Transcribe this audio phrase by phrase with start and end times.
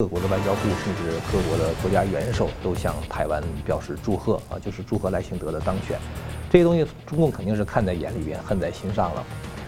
[0.00, 5.98] 各国的外交部甚至各国的国家元首都向台湾表示祝贺啊，就是祝贺赖清德的当选。
[6.48, 9.24] 这些东西中共肯定是看在眼里边，恨在心上了。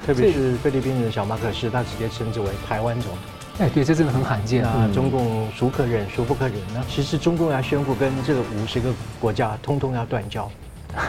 [0.06, 3.19] 特别是菲律宾的小马可仕，他直接称之为台湾总统。
[3.58, 4.88] 哎，对，这真的很罕见啊！
[4.95, 6.85] 中共孰可忍，孰不可忍呢？
[6.88, 10.49] 其实中共要宣布跟这个五十个国家通通要断交。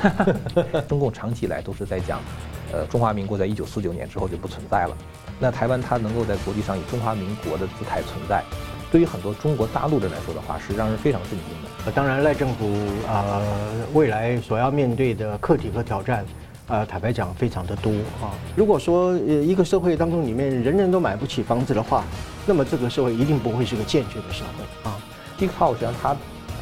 [0.90, 2.20] 中共长期以来都是在讲，
[2.74, 4.98] 呃，中华民国在一九四九年之后就不存在了。
[5.40, 8.44] 那台湾它能够在国际上以中华民国的姿态存在。
[8.92, 11.70] 对于很多中国大陆人来说的话，是让人非常震惊的。
[11.86, 12.66] 呃，当然赖政府
[13.08, 13.44] 啊、呃，
[13.94, 16.20] 未来所要面对的课题和挑战，
[16.68, 17.90] 啊、呃，坦白讲非常的多
[18.22, 18.36] 啊。
[18.54, 22.04] 如果说呃一个社会当中里面人人都买不起房子的话，
[22.46, 24.98] 那么这个社会一定不会是个健全的社会啊。
[25.38, 26.14] 低泡实际上它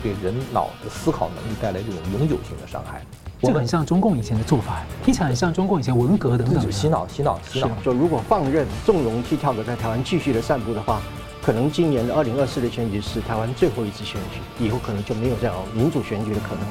[0.03, 3.01] 给人脑的思考能力带来这种永久性的伤害。
[3.41, 6.71] 这个很像中共以前的做法，听起来很像中共以前文革等等。
[6.71, 7.69] 洗脑，洗脑，洗脑。
[7.83, 11.01] 就如果放任纵容踢跳的在台湾继续的散布的话。
[11.49, 16.63] 可能今年的二零二四的选举是台湾最后一次选举，以后可能就没有这样民主选举的可能。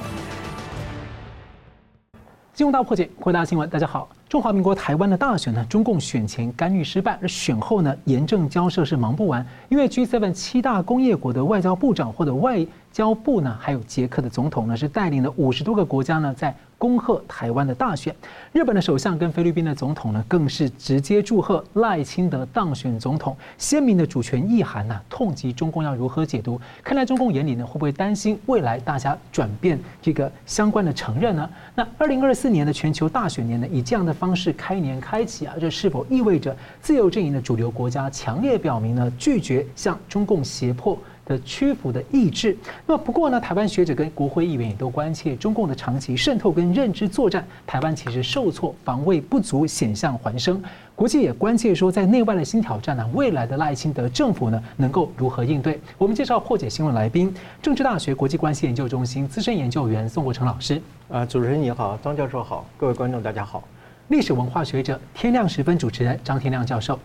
[2.54, 4.08] 金融大破解，回答新闻，大家好。
[4.28, 12.64] 中华民国台湾的大选呢，中共选前干预失败，而选后呢，严正交涉是忙不完，因为 G7 七大工业国的外交部长或者外
[12.98, 16.52] 交部呢，还有捷克的总统呢，是带领了五十多个国家呢，在。
[16.76, 18.14] 恭贺台湾的大选，
[18.52, 26.60] 日本的首相跟菲律宾的总统呢，更是直接祝贺赖清德当选总统，鲜明的主权意涵呢，痛击中共要如何解读？
[26.84, 31.50] 看来中共眼里呢，会不会担心未来大家转变这个相关的承认呢？
[31.74, 40.96] 那二零二四年的全球大选年呢，以这样的方式开年开启啊，这是否意味着自由阵营的主流国家强烈表明呢，拒绝向中共胁迫？
[41.28, 42.56] 的屈服的意志。
[42.86, 50.60] 那么不过呢，台湾学者跟国会议员也都关切中共的长期渗透跟认知作战，台湾其实受挫、防卫不足，险象环生。
[50.96, 55.78] 国际也关切说，在内外的新挑战呢，未来的赖清德政府呢，能够如何应对？
[55.96, 60.82] 我们介绍破解新闻来宾，政治大学国际关系研究中心资深研究员宋国成老师。
[61.08, 63.62] 呃，主持人你好，张教授好，各位观众大家好。
[64.08, 66.98] 历史文化学者天亮时分主持人张天亮教授。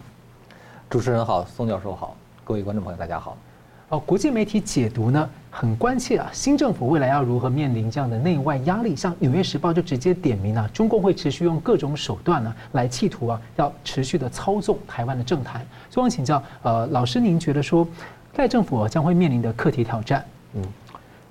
[0.89, 3.37] 主持人好，宋教授好，各位观众朋友大家好。
[3.93, 8.95] 哦，国际媒体解读呢，很关切啊，新政府未来要如何面临这样的内外压力？
[8.95, 15.63] 像《纽约时报》就直接点名啊，中共会持续用各种手段呢，来企图啊，要持续的操纵台湾的政坛。
[15.91, 17.87] 所以，请教，呃，老师，您觉得说，
[18.37, 20.25] 赖政府将会面临的课题挑战？
[20.55, 20.63] 嗯，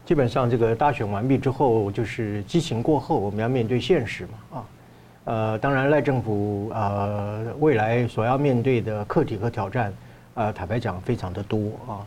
[0.07, 4.65] 基本上这个大选完毕之后，就是激情过后，我们要面对现实嘛，啊，
[5.25, 9.93] 呃，当然赖政府呃未来所要面对的课题和挑战，
[10.35, 11.59] 呃，坦白讲非常的多
[11.89, 11.99] 啊。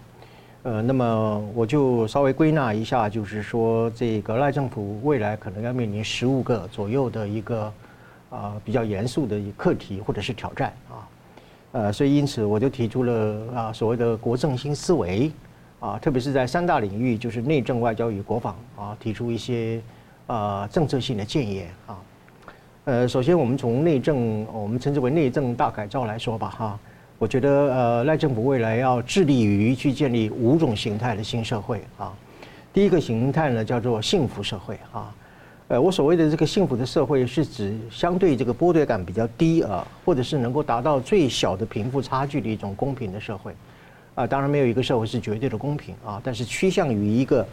[0.65, 7.71] 呃，那么我就稍微归纳一下，就是说，这个赖政府未来可能要面临十五个左右的一个
[8.31, 11.07] 啊比较严肃的一课题或者是挑战啊，
[11.73, 15.31] 呃，所以因此我就提出了啊所谓的国政新思维
[15.79, 19.79] 啊，特别是在三大领域，就是内政、外交与国防啊，提出一些
[20.25, 22.01] 啊政策性的建言啊。
[22.85, 26.79] 呃，首先我们从内政，我们称之为内政大改造来说吧，哈。
[27.17, 32.11] 我觉得呃，赖政府未来要致力于去建立五种形态的新社会啊。
[32.73, 35.15] 第一个形态呢，叫做幸福社会啊。
[35.69, 43.55] 呃，我所谓的这个幸福的社会，是指相对这个剥夺感比较低啊，或者是能够达到最小的贫富差距的一种公平的社会
[44.13, 44.27] 啊。
[44.27, 47.47] 当然，没有一个社会是绝对的公平啊，但是趋向于一个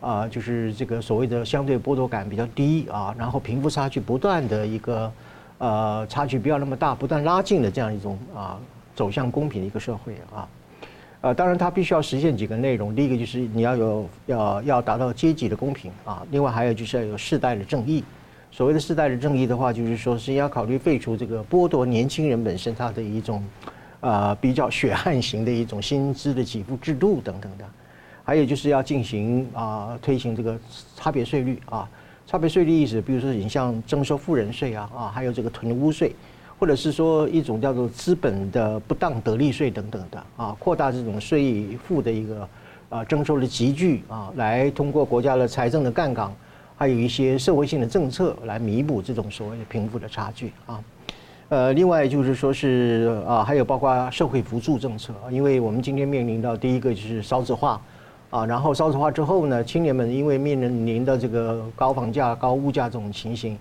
[0.00, 5.12] 啊，就是这个所谓的相对剥夺感比较低啊，然后贫富差距不断的一个
[5.58, 8.58] 呃差距不要那么大，不断拉近的这样一种啊。
[8.94, 10.48] 走向公平的一个社会啊，
[11.20, 12.94] 呃，当然它必须要实现几个内容。
[12.94, 18.04] 第一个就是你要有要要达到阶级的公平啊，另外还有就是要有世代的正义。
[18.50, 23.42] 所谓的世代的正义的话，就是说是要考虑废除这个剥夺年轻人本身他的一种
[24.00, 27.64] 啊比较血汗型的一种薪资的给付制度等等的。
[28.22, 30.58] 还有就是要进行啊推行这个
[30.96, 31.88] 差别税率啊，
[32.26, 36.14] 差别税率意思，比如说你像征收富人税啊啊，还有这个囤屋税。
[36.64, 42.48] 或者是说一种叫做资本的不当得利税等等的啊，扩大这种税负的一个
[42.88, 46.34] 啊征收的集聚啊，来通过国家的财政的杠杆，
[46.74, 50.82] 还有一些社会性的政策来弥补这种所谓的贫富的差距啊。
[51.50, 57.78] 呃，另外就是说是啊，还有包括社会扶助政策，因为我们今天面临到第一个就是少子化
[58.30, 63.58] 啊，然后少子化之后呢，青年们因为面临的这个高房价、高物价这种情形。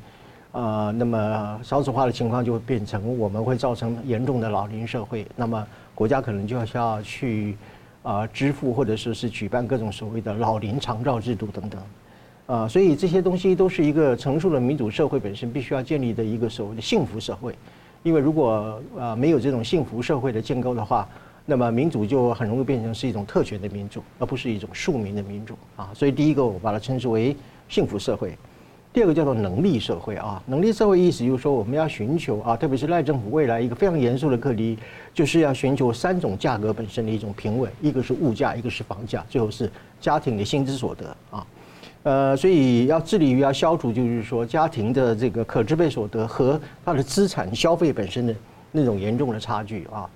[0.54, 7.58] 呃，那么少子化的情况就会变成我们会造成严重的老龄社会，那么国家可能就要需要去、
[8.04, 11.82] 呃、支付或者说是举办各种所谓的老龄长照制度等等，
[12.46, 17.56] 呃，所以这些东西都是一个成熟的民主社会本身必须要建立的一个所谓的幸福社会，
[18.04, 21.10] 因为如果、呃、没有这种幸福社会的建构的话，
[21.48, 25.56] 那么民主就很容易变成是一种特权的民主，而不是一种庶民的民主。
[25.76, 25.90] 啊。
[25.96, 27.36] 所以第一个我把它称之为
[27.68, 28.38] 幸福社会，
[28.94, 30.42] 第二个叫做能力社会啊。
[30.46, 34.78] 能力社会意思就是说我们要寻求啊，特别是赖政府未来一个非常严肃的课题，
[35.14, 39.70] 就是要寻求三种价格本身的一种平稳，一个是物价，一个是房价，最后是
[40.00, 41.48] 家庭的薪资所得啊。
[42.04, 48.36] 呃，所以要致力于要消除，就是说家庭的这个可支配所得和他的资产消费本身的
[48.72, 50.08] 那种严重的差距啊。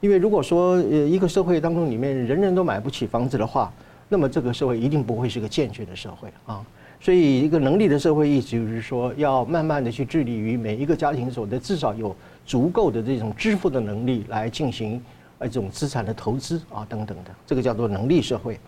[0.00, 3.72] 因为如果说呃一个社会当中里面人人都买不起房子的话，
[4.10, 6.62] 那么这个社会一定不会是个健全的社会啊。
[7.00, 12.14] 所以一个能力的社会意思就是说，要慢慢的去致力于每一个家庭所得至少有
[12.44, 15.00] 足够的这种支付的能力来进行
[15.38, 18.58] 呃这种资产的投资啊等等的，这个叫做能力社会。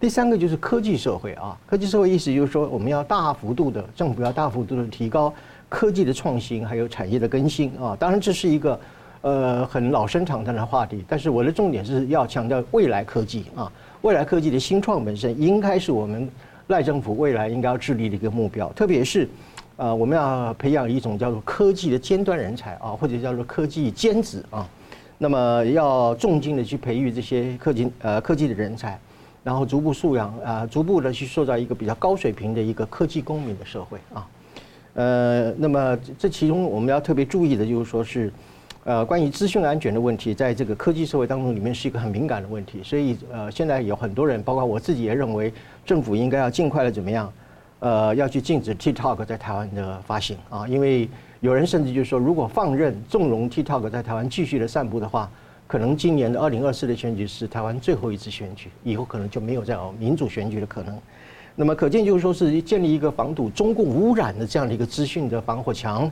[0.00, 5.32] 第三个就是科技社会啊，科技社会意思就是说我们要大幅度的政府要大幅度的提高
[5.68, 7.96] 科技的创新还有产业的更新啊。
[7.98, 8.78] 当然这是一个。
[9.26, 13.72] 呃，很老生常谈的话题，但是我的重点是要强调未来科技啊，
[14.02, 16.28] 未来科技的新创本身应该是我们
[16.68, 19.28] 赖政府未来应该要致力的一个目标，特别是，
[19.76, 24.66] 呃，我们要培养一种叫做科技的尖端人才啊，或者叫做科技尖子啊，
[25.18, 28.98] 那么要重金的去培育这些科技呃科技的人才，
[29.42, 34.26] 然后逐步素养啊，逐步的去塑造一个比较高水平的一个科技公民的社会啊，
[34.94, 38.32] 呃，那么这其中我们要特别注意的就是说是。
[38.86, 42.82] 呃，关于资讯安全的问题，在这个科技社会当中，里面是一个很敏感的问题。
[42.84, 45.50] 所以，呃，现在有很多人，包括我自己，也认为
[45.84, 47.32] 政府应该要尽快的怎么样，
[47.80, 50.66] 呃，要去禁止 TikTok 在台湾的发行啊。
[50.66, 51.08] 因为
[51.40, 55.30] 有人甚至就是说，如果放任纵容 TikTok 在台湾继续的散布的话，
[55.66, 60.98] 可能今年的二零二四的选举是台湾最后一次选举，以后可能就没有再有民主选举的可能。
[61.56, 66.10] 那么，可见就是说是建立一个防堵中共污染的这样的一个资讯的防火墙。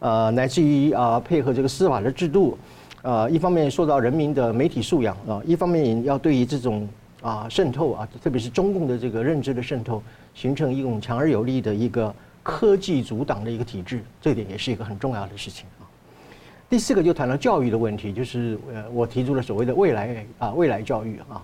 [0.00, 2.58] 呃，乃至于啊，配合这个司法的制度，
[3.02, 6.88] 呃，一方面塑造人民的媒体素养啊，一方面要对于这种
[7.22, 10.02] 啊渗透啊，特别是中共的这个认知的渗透，
[10.34, 15.88] 形成一种强而有力的一个科技阻挡的一个体制，这点也是一个很重要的事情啊。
[16.68, 21.42] 第四个就谈到教育的问题，就是呃，我提出了所谓的未来啊，未来教育啊，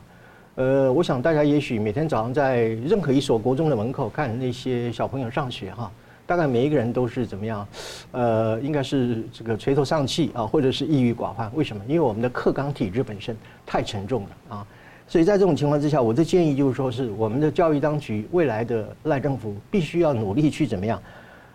[0.56, 5.90] 呃，我想大家也许每天早上在任何一所国中的门口看那些小朋友上学哈。
[6.26, 7.66] 大概每一个人都是怎么样？
[8.12, 11.50] 呃，应该是这个垂头丧气啊，或者是抑郁寡欢。
[11.54, 11.82] 为什么？
[11.88, 13.34] 因为我们的课纲体制本身
[13.64, 14.66] 太沉重了啊。
[15.08, 21.02] 所以在这种情况之下，我的建议就是说，是我们的教育当局未来的赖政府必须要努力去怎么样？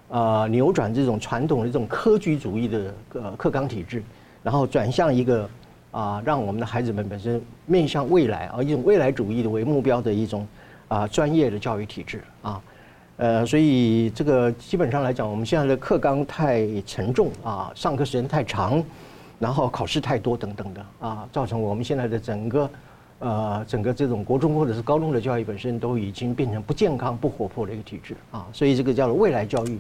[0.10, 4.04] 啊，扭转这种传统的这种科举主义的呃课纲体制，
[4.42, 5.48] 然后转向一个
[5.92, 10.48] 啊，让我们的孩子们本身面向未来啊，一种未来主义的为目标的一种
[10.88, 12.62] 啊专业的教育体制啊。
[13.18, 18.84] 呃，所以这个基本上来讲，我们现在的课纲太沉重啊，上课时间太长，
[19.38, 22.68] 然后考试太多等等的啊，造成我们现在的整个
[23.24, 29.80] 呃整个这种国中或者是高中的教育本身都已经变成不健康、不活泼的一个体制啊，所以这个叫做未来教育。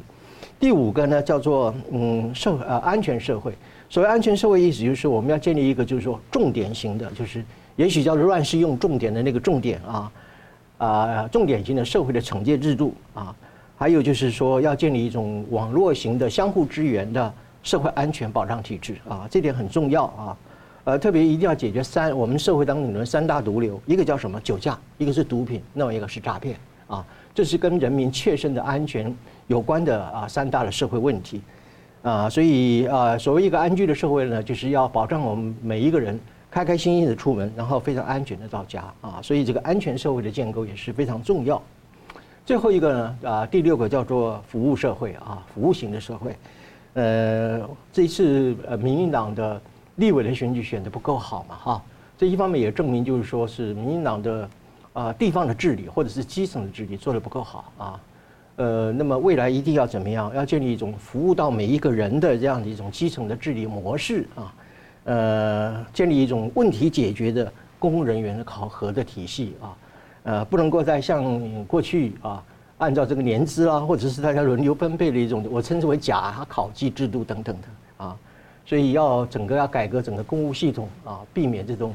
[0.59, 3.53] 第五个呢叫做嗯社呃安全社会。
[3.89, 7.43] 所谓安全社会意思就是我们要建立一个就是说重点型的，就是
[7.75, 10.11] 也许叫做乱世用重点的那个重点啊。
[10.79, 13.33] 啊，重点型的社会的惩戒制度啊，
[13.77, 20.35] 还有就是说要建立一种网络型的相互支援的社会安全保障体制啊，这点很重要啊。
[20.85, 24.39] 呃，特别一定要解决三我们社会当中的三大毒瘤，一个叫什么？
[24.41, 26.57] 酒驾，一个是毒品，另外一个是诈骗
[26.87, 29.15] 啊，这是跟人民切身的安全
[29.47, 31.41] 有关的啊三大的社会问题
[32.01, 32.29] 啊。
[32.29, 36.19] 所以啊，所谓一个安居的社会呢，就是要保障我们每一个人。
[36.51, 41.59] 开开心心的出门，然后非常安全的到家啊，所以这个安全社会的建构也是非常重要。
[42.45, 46.35] 最后一个呢，啊，第六个叫做服务社会啊，服务型的社会。
[46.93, 49.59] 呃，这一次呃，民进党的
[49.95, 51.83] 立委的选举选得不够好嘛，哈，
[52.17, 54.49] 这一方面也证明就是说是民进党的
[54.93, 57.99] 啊地方的治理或者是基层的治理做得不够好啊。
[58.55, 60.33] 呃，那么未来一定要怎么样？
[60.35, 64.53] 要建立一种服务到每一个人的这样的一种基层的治理模式啊。
[65.05, 69.77] 呃，建立一种问题解决的公务人员的考核的体系啊，
[70.23, 72.41] 呃，不能够再像过去啊，
[72.77, 78.15] 按照这个年资啊，或者是大家轮流分配的一种，我称之为假考绩制度等等的啊，
[78.65, 81.93] 所以要整个要改革整个公务系统啊，避免这种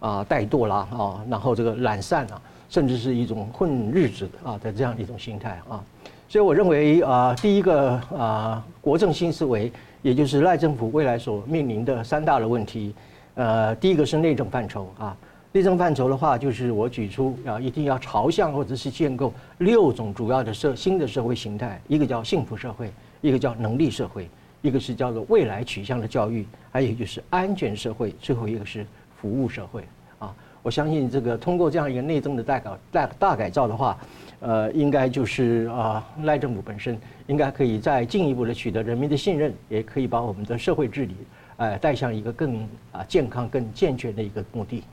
[0.00, 5.82] 啊怠惰啦啊，然后这个懒散啊，甚至是一种混日子啊的这样一种心态啊，
[6.28, 9.72] 所以我认为啊，第一个啊，国政新思维。
[10.00, 12.94] 也就是赖政府未来所面临的三大的问题，
[13.34, 15.14] 呃，第一个是内政范畴啊，
[15.50, 24.30] 内政范畴的话，就是我举出啊，一定要朝向或者是建构六种主要的社新的社会形态，一个叫幸福社会，一个叫能力社会，
[24.68, 29.82] 一个是叫做未来取向的教育，还有就是安全社会，最后一个是服务社会
[30.18, 30.34] 啊。
[30.62, 33.98] 我相信这个通过这样一个内政的大改大大改造的话，
[34.40, 41.16] 呃，应该就是啊赖政府本身应该可以再进一步的取得人民的信任，也可以把我们的社会治理
[41.56, 44.84] 呃带向一个更啊健康、更健全的一个目的。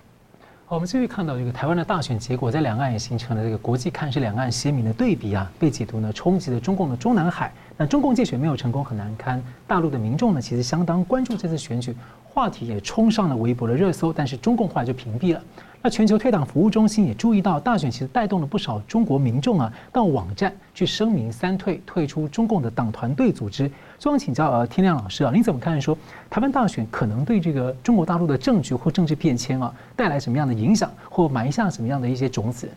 [0.67, 7.53] 我们继续看到这个台湾的大选结果，在两岸也形成了这个国际看是两岸鲜明的对比啊，被解读呢冲击了中共的中南海。
[7.77, 11.95] 那中共竞选没有成功很难堪，大陆的民众呢其实相当关注这次选举，
[12.35, 15.41] 话题也冲上了微博的热搜，但是中共后来就屏蔽了。
[15.81, 23.71] 那全球退党服务中心也注意到，大选其实带动了不少中国民众啊，到网站去声明三退，退出中共的党团队组织。
[23.97, 25.97] 所以请教呃天亮老师啊，您怎么看说
[26.29, 32.67] 台湾大选可能对这个中国大陆的政局或政治变迁啊带来什么样的影响，或埋下什么样的一些种子？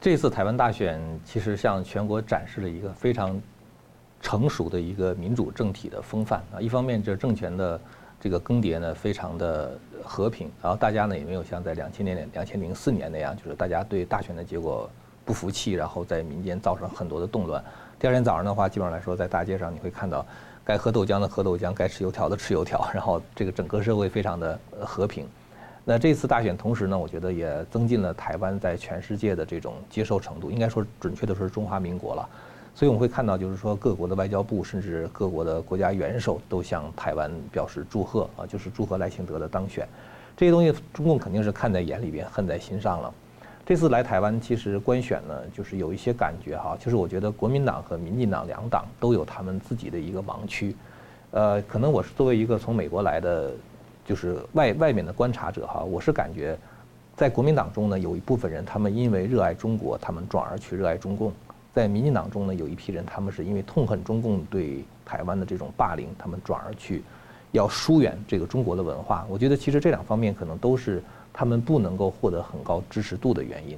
[0.00, 3.36] 这次台湾大选其实向全国展示了一个非常
[4.20, 7.80] 成熟的一个民主政体的风范啊，一方面这政权的。
[8.24, 14.88] 这个更迭呢，非常的和平，然后大家呢也没有像在两千年、两千零四年那样，就是大家对大选的结果
[15.26, 17.62] 不服气，然后在民间造成很多的动乱。
[17.98, 20.24] 第二天早上的话，基本上来说，在大街上你会看到，
[20.64, 25.28] 该喝豆浆的喝豆浆，该吃油条的吃油条，然后这个整个社会非常的和平。
[25.84, 32.26] 那这次大选同时呢，我觉得也增进了台湾在全世界的这种接受程度，应该说准确的说是中华民国了。
[32.74, 39.86] 所以我们会看到，就是说各国的外交部，甚至各国的国家元首都向台湾表示祝贺啊，就是祝贺赖清德的当选。
[40.36, 43.14] 这些东西中共肯定是看在眼里边，恨在心上了。
[43.64, 50.74] 这次来台湾，其实观选呢，就是有一些感觉哈，就是我觉得国民党和民进党两党都有他们自己的一个盲区。
[51.30, 53.52] 呃，可能我是作为一个从美国来的，
[54.04, 56.58] 就是外外面的观察者哈，我是感觉，
[57.16, 61.32] 在国民党中呢，有一部分人他们因为热爱中国，他们转而去热爱中共。
[61.74, 67.02] 在民进党中呢，有一批人，他们是因为痛恨中共对台湾的这种霸凌，他们转而去
[67.50, 69.26] 要疏远这个中国的文化。
[69.28, 71.02] 我觉得其实这两方面可能都是
[71.32, 73.76] 他们不能够获得很高支持度的原因。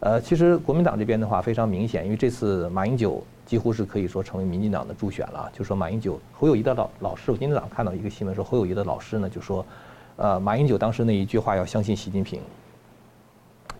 [0.00, 5.50] 呃，其实国民党这边的话非常明显，因为这次马英九几乎是可以说成为民进党的助选了。
[5.52, 9.64] 就说马英九侯友谊的老老师，我今天早上看到一个新闻说侯友谊的老师呢就说，
[10.16, 12.40] 呃，马英九当时那一句话要相信习近平。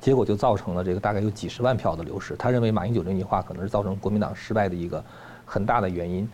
[0.00, 2.36] 结果就造成了这个大概有几十万票的流失。
[2.36, 5.02] 他认为马英九这句话可能是造成国民党失败的一个
[5.44, 6.28] 很大的原因。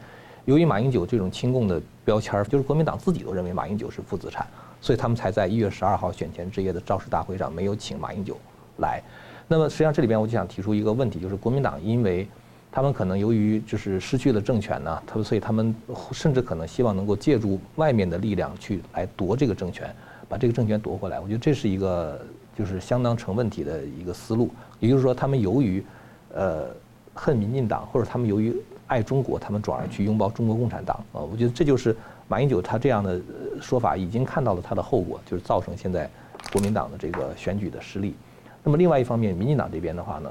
[0.45, 4.47] 由于马英九这种亲共的标签，就是国民党自己都认为马英九是负资产，
[4.81, 8.37] 所以他们才在一月十二号选前之夜的造势大会上没有请马英九
[8.77, 9.03] 来。
[9.49, 12.29] 那么实际上这里边我就想提出一个问题，就是国民党因为
[12.71, 15.75] 他们可能由于就是失去了政权呢，他们所以他们
[16.13, 19.95] 甚至可能希望能够借助外面的力量去来夺这个政权，
[20.29, 21.19] 把这个政权夺回来。
[21.19, 22.21] 我觉得这是一个。
[22.57, 25.85] 就是相当成问题的一个思路，也就是说，他们由于，
[26.33, 26.69] 呃，
[27.13, 28.55] 恨民进党，或者他们由于
[28.87, 31.19] 爱中国，他们转而去拥抱中国共产党啊。
[31.19, 31.97] 我觉得这就是
[32.29, 33.21] 马英九他这样的
[33.61, 36.09] 说法已经看到了他的后果，就是造成现在
[36.53, 38.15] 国民党的这个选举的失利。
[38.63, 40.31] 那么另外一方面，民进党这边的话呢，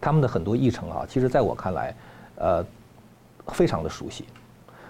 [0.00, 1.94] 他们的很多议程啊，其实在我看来，
[2.36, 2.64] 呃，
[3.48, 4.24] 非常的熟悉。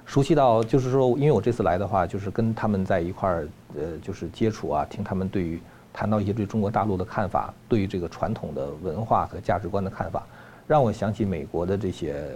[0.04, 5.60] 熟悉到就是说，因为我这次来的话，就是跟他们在一块儿，呃，就是接触啊，听他们对于。
[5.96, 10.26] 谈到一些对中国大陆的看法，对于这个传统的文化和价值观的看法，
[10.66, 12.30] 让我想起美国的这些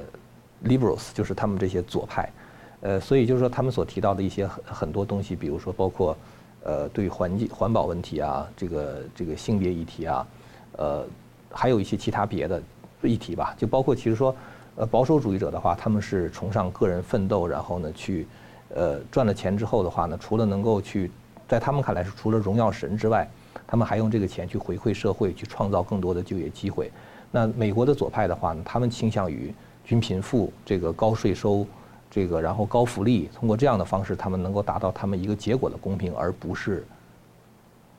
[0.65, 2.33] liberals，就是他们这些左派，
[2.81, 6.17] 呃，所以就是说他们所提到的一些很很多东西，比如说包括，
[6.63, 10.27] 呃，对环境环保问题啊，这个这个性别议题啊，
[10.79, 11.05] 呃，
[11.53, 12.63] 还有一些其他别的
[13.03, 14.35] 议题吧，就包括其实说，
[14.77, 18.27] 呃，保守主义者的话，他们是崇尚个人奋斗，然后呢去，
[18.75, 21.11] 呃，赚了钱之后的话呢，除了能够去，
[21.51, 23.29] 在他们看来是除了荣耀神之外。
[23.67, 26.91] 他们还用这个钱去回馈社会，去创造更多的就业机会。
[27.31, 29.55] 那美国的左派的话呢，他们倾向于
[29.85, 31.65] 均贫富，这个高税收，
[32.11, 36.85] 这个然后高福利，通过这样的方式，他们能够达到他们一个结果的公平，而不是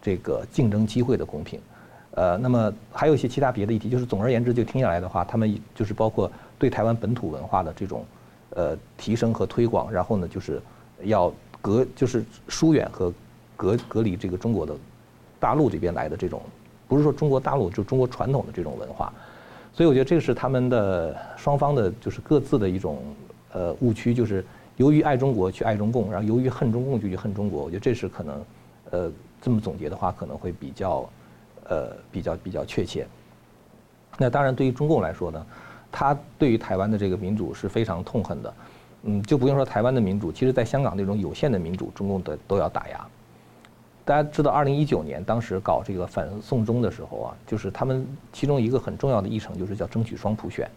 [0.02, 1.58] 这个竞争机会的公平。
[2.16, 6.30] 呃，那么还有一些其他别的议题，就是总而言之，就听下来的话，他们就是包括
[6.60, 8.06] 对台湾本土文化的这种
[8.50, 10.62] 呃提升和推广，然后呢，就是
[11.04, 11.32] 要
[11.62, 13.14] 隔就是疏远和
[13.62, 14.76] 隔隔离这个中国的。
[15.40, 16.40] 大陆这边来的这种，
[16.88, 19.12] 不是说中国大陆，就中国传统的这种文化，
[19.74, 23.00] 所以我觉得这个是他们的双方的，就是各自的一种
[23.54, 24.46] 呃误区，就是
[24.78, 27.64] 由于爱中国去爱中共，然后由于恨中共就去恨中国。
[27.64, 28.46] 我觉得这是可能，
[28.92, 31.10] 呃，这么总结的话可能会比较，
[31.68, 33.08] 呃，比较比较确切。
[34.20, 35.44] 那当然，对于中共来说呢，
[35.92, 38.54] 他对于台湾的这个民主是非常痛恨的，
[39.06, 43.08] 嗯，就不用说台湾的民主，其实在香港那种有限的民主，中共的都要打压。
[44.12, 50.70] 大家知道，二零一九年当时搞这个反送中的时候啊，就是他们其中一个很重要的议程，就是叫争取双普选，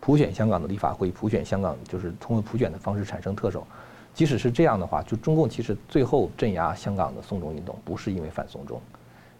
[0.00, 3.66] 普选香港的立法会，普选香港就是通过普选的方式产生特首。
[4.14, 8.80] 即使是这样的话，就中共其实最后镇压香港的送中运动，不是因为反送中，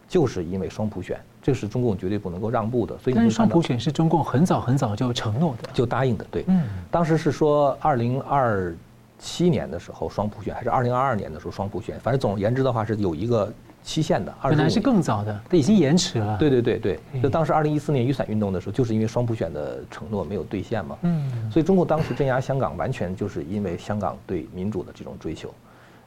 [0.07, 2.95] 就是因为双普选，这是中共绝对不能够让步的。
[2.99, 6.23] 所以，但是双普选是中共很早很早就承诺的，就答应的。
[6.29, 8.71] 对，嗯，当时是说二零二
[9.21, 13.53] 七年的时候双普选，还是二零二二年的时候双普选，反正总而言之的话是有一个。
[13.83, 16.37] 期限的，本来是更早的，它已经延迟了。
[16.37, 20.95] 对对对对，就当时二零一四年雨伞运动的时候，就是因为双普选的承诺没有兑现嘛。
[21.01, 21.49] 嗯。
[21.49, 25.51] 所以中共当时镇压香港，完全就是因为香港对民主的这种追求。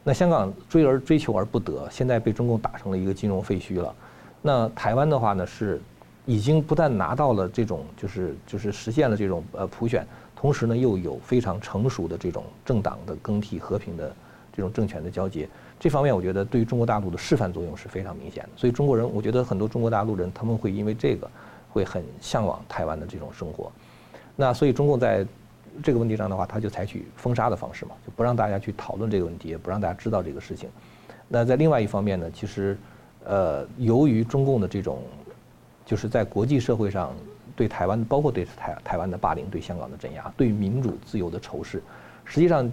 [0.05, 3.93] 那香港追而追求而不得，现在被中共打成了一个金融废墟了。
[4.41, 5.83] 那台湾的话呢，是
[6.27, 10.07] 已经不但拿到了这种，就是就是实现了这种呃普选，
[10.45, 14.15] 同时呢又有非常成熟的这种政党的更替、和平的
[14.55, 15.49] 这种政权的交接。
[15.81, 21.27] 这方面我觉得对于中国大陆的示范作用是非常明显的，所以中国人，我觉得很多中国大陆人他们会因为这个
[21.71, 23.73] 会很向往台湾的这种生活。
[24.37, 25.27] 那所以中共在
[25.83, 30.69] 这个问题上的话，他就采取封杀的方式嘛，就不让大家去讨论这个问题，也不让大家知道这个事情。
[31.27, 32.77] 那在另外一方面呢，其实
[33.25, 34.99] 呃，由于中共的这种
[35.87, 37.15] 就是在国际社会上
[37.57, 41.83] 对台湾，包括对台台湾的霸凌、对香港的镇压、对民主自由的仇视，
[42.25, 42.71] 实际上。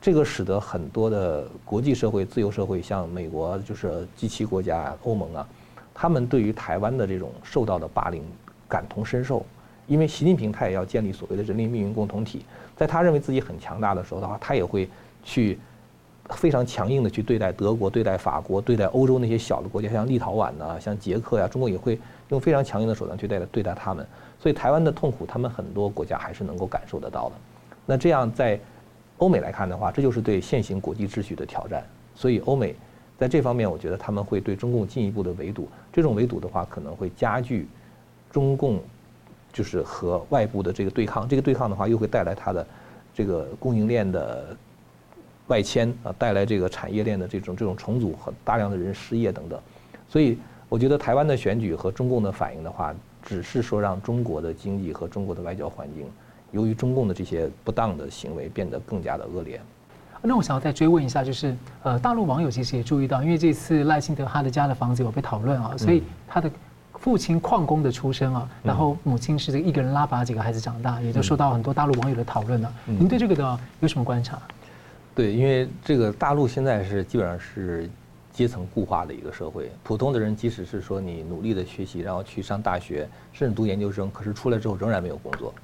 [0.00, 5.48] 这个使得很多的国际社会、自由社会，像美国就是 G7 国家、欧盟啊，
[5.94, 8.22] 他们对于台湾的这种受到的霸凌
[8.68, 9.46] 感同身受。
[9.86, 12.44] 因为习近平他也要建立所谓的人类命运共同体，
[12.76, 14.86] 在他认为自己很强大的时候的话，他也会
[15.22, 15.58] 去
[16.30, 24.06] 非常强硬的去对待德国、对待法国、对待欧洲那些小的国家，像立陶宛呐、像捷克呀，中国也会用非常强硬的手段去对待对待他们。
[24.38, 27.34] 所以台湾的痛苦，他们很多国家还是能够感受得到的。
[27.86, 28.58] 那这样在。
[29.18, 31.84] 欧美来看的话，这就是对现行国际秩序的挑战。
[32.16, 32.74] 所以，欧美
[33.16, 35.68] 在这方面，我觉得他们会对中共进一步的围堵。
[35.92, 37.68] 这种围堵的话，可能会加剧
[38.32, 38.80] 中共
[39.52, 41.28] 就是和外部的这个对抗。
[41.28, 42.66] 这个对抗的话，又会带来它的
[43.14, 44.44] 这个供应链的
[45.46, 49.58] 外迁啊，带来这个产业链的这种这种重组和大量的人失业等等。
[50.08, 50.36] 所以，
[50.74, 56.04] 我觉得台湾的选举和中共的反应的话，只是说让中国的经济和中国的外交环境。
[56.50, 59.60] 由于中共的这些不当的行为变得更加的恶劣，
[60.20, 66.50] 那我想要再追问一下，就是呃，大陆网友其实也注意到，因为这次赖清德他的家的房子有被讨论啊，所以他的
[66.94, 72.74] 父亲矿工的出身啊，然后母亲是这个一个人拉拔几个孩子长大，也就受到很多大陆网友的讨论了。
[72.86, 74.36] 您对这个的有什么观察？
[75.14, 77.88] 对，因为这个大陆现在是基本上是
[78.34, 85.54] 阶层固化的一个社会，普通的人即使是说你努力的学习，然后去上大学，甚至读研究生，可是出来之后仍然没有工作。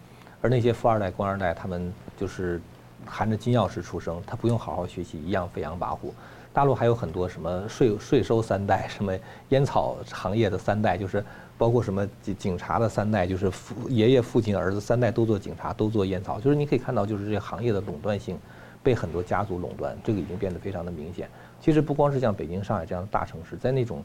[0.41, 2.61] 而那些富二代、官二代，他们就是
[3.05, 6.13] 含着金钥匙出生，他不用好好学习，一样飞扬跋扈。
[6.53, 9.13] 大陆还有很多什么税税收三代，什么
[9.49, 11.25] 烟草行业的三代，就是
[11.59, 16.41] 包括什么警警察的三代，就是父爷爷、父亲、儿子三代都做警察，都做烟草。
[16.41, 18.39] 就是你可以看到，就是这行业的垄断性
[18.83, 21.29] 被很多家族垄断，这个已经变得非常的明显。
[21.61, 24.03] 其实不光是像北京、上海这样的大城市，在那种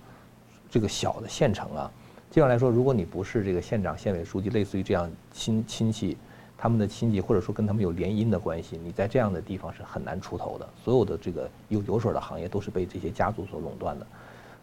[0.70, 1.90] 这个小的县城啊。
[2.30, 6.18] 基本上来说，如果你不是这个县长、县委书记，类似于这样亲亲戚，
[6.58, 10.68] 他们的亲戚或者说跟他们有联姻的关系，你在这样的地方是很难出头的。
[10.84, 14.06] 所有的这个有油水的行业都是被这些家族所垄断的。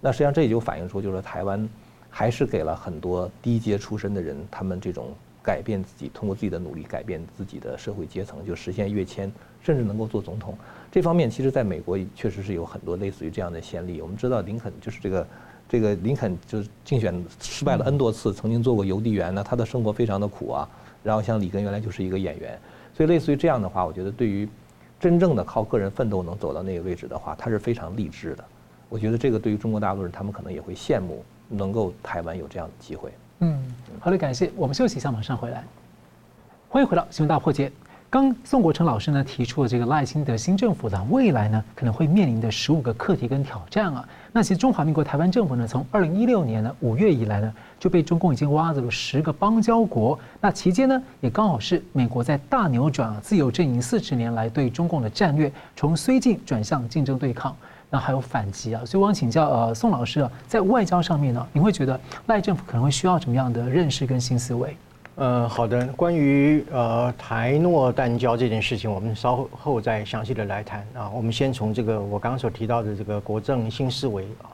[0.02, 1.66] 那实际上这也就反映出，就是说台湾
[2.10, 10.58] 还是给了很多低阶出身的人，他们这种改变自己，通过自己的努力改变自己的社会阶层，就实现跃迁，甚至能够做总统。
[10.92, 14.00] 这方面其实在美国确实是有很多类似于这样的先例。
[14.00, 15.26] 我们知道林肯就是这个。
[15.68, 20.68] 这个林肯就是竞选失败了 N 多次，曾经做过邮递员呢，他的生活非常的苦啊。
[21.02, 22.58] 然后像里根原来就是一个演员，
[22.94, 24.46] 所以类似于这样的话，我觉得对于
[25.00, 28.44] 真正的靠个人奋斗能走到那个位置的话，他是非常励志的。
[28.90, 33.10] 我觉得这个对于中国大陆人，他们可能也会羡慕能够台湾有这样的机会。
[33.38, 34.50] 嗯，好的，感谢。
[34.54, 35.64] 我们休息一下，马上回来。
[36.68, 37.72] 欢迎回到新闻大破解。
[38.12, 44.06] 刚宋国成老师呢提出了这个赖清德新政府的未来呢可能会面临的十五个课题跟挑战啊。
[44.34, 50.18] 那其实中华民国台湾政府呢从二零一六年呢五月以来呢就被中共已经挖走了十个邦交国。
[50.42, 57.56] 那期间呢也刚好是美国在大扭转啊自由阵营四十年来对中共的战略从绥靖转向竞争对抗，
[57.88, 58.82] 那还有反击啊。
[58.84, 64.76] 所以我想请教呃宋老师啊，在外交上面呢，你会觉得赖政府可能会需要什么样的认识跟新思维？
[65.14, 65.86] 呃，好的。
[65.88, 71.10] 关于呃台诺断交这件事情，我们稍后再详细的来谈啊。
[71.10, 74.48] 我们先从这个我刚刚所提到的这个国政新思维啊，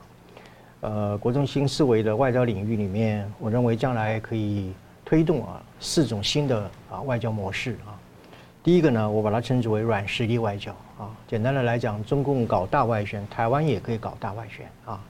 [0.80, 4.72] 呃，国政新思维的外交领域里面，我认为将来可以
[5.04, 7.94] 推动啊四种新的啊外交模式啊。
[8.64, 11.08] 第一个呢，我把它称之为软实力外交啊。
[11.28, 15.00] 简单的来讲，中共搞大外宣，台湾也可以搞大外宣啊。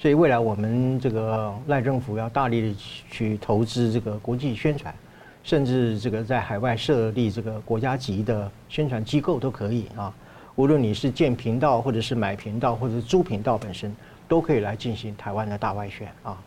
[0.00, 2.74] 所以未来我们这个赖政府要大力的
[3.10, 4.94] 去投资这个国际宣传，
[5.42, 10.10] 甚至这个在海外设立这个国家级的宣传机构都可以啊。
[10.56, 13.94] 无论你是建频道，或者是买频道，或者是租频道本身，
[14.26, 16.38] 都可以来进行台湾的大外宣啊。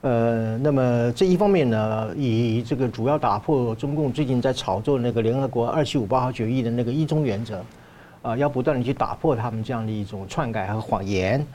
[0.00, 7.62] 呃，那么这一方面呢，以这个主要打破中共最近在炒作那个联合国二七五八号决议的那个一中原则，
[8.22, 11.46] 啊，要不断的去打破他们这样的一种篡改和谎言，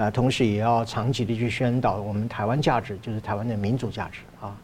[0.00, 4.56] 呃，同时也要长期的去宣导我们台湾价值，就是台湾的民主价值啊。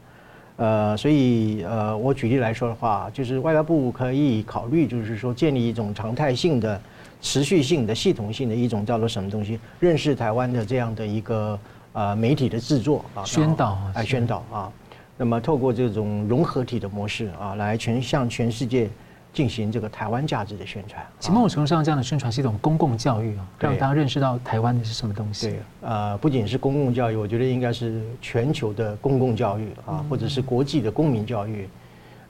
[0.57, 6.81] 呃，所以呃，我举例来说的话，就是外交部可以考虑，就是说建立一种常态性的、
[7.21, 11.59] 持续性的、系统性的一种叫做什么东西，认识台湾的这样的一个
[11.93, 14.73] 呃媒体的制作啊，宣导来宣导啊，
[15.19, 18.89] 那么透过这种融合体的模式啊，来全向全世界。
[19.37, 25.51] 进行这个台湾价值的宣传，其某种程度上，这样的宣传是一种公共教育啊，让大家认识到台湾的是什么东西。
[25.51, 31.69] 对，呃，不仅是公共教育，我觉得应该是全球的公共教育啊，或者是国际的公民教育。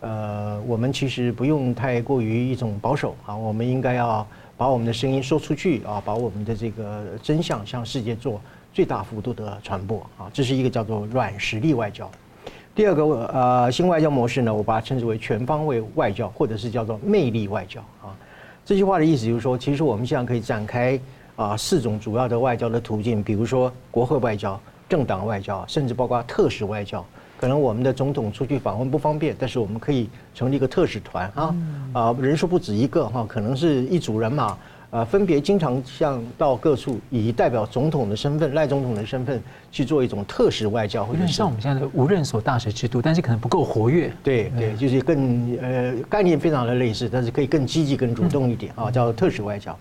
[0.01, 8.41] 呃，我们其实不用太过于一种保守啊，我们应该要把我们的声音说出去啊，把我们的这个真相向世界做
[8.75, 12.11] 最大幅度的传播啊，这是一个叫做软实力外交。
[12.77, 18.13] 第二个呃新外交模式呢，我把它称之为全方位外交，或者是叫做魅力外交啊。
[18.67, 21.01] 这句话的意思就是说，其实我们现在可以展开
[21.37, 24.61] 啊四种主要的外交的途径，比如说国会外交、
[24.91, 27.03] 政党外交，甚至包括特使外交。
[27.39, 31.57] 可能我们的总统出去访问不方便，但是我们可以成立一个特使团啊
[31.95, 34.55] 啊，人数不止一个哈，可能是一组人马。
[34.91, 44.13] 啊，分别经常向到各处，以代表总统的身份、赖总统的身份去做一种特使外交，或者像我们现在的无任所大使制度，但是可能不够活跃。
[44.23, 49.77] 对对，就是更呃概念非常的类似，但是可以更积极、更主动一点啊，叫特使外交。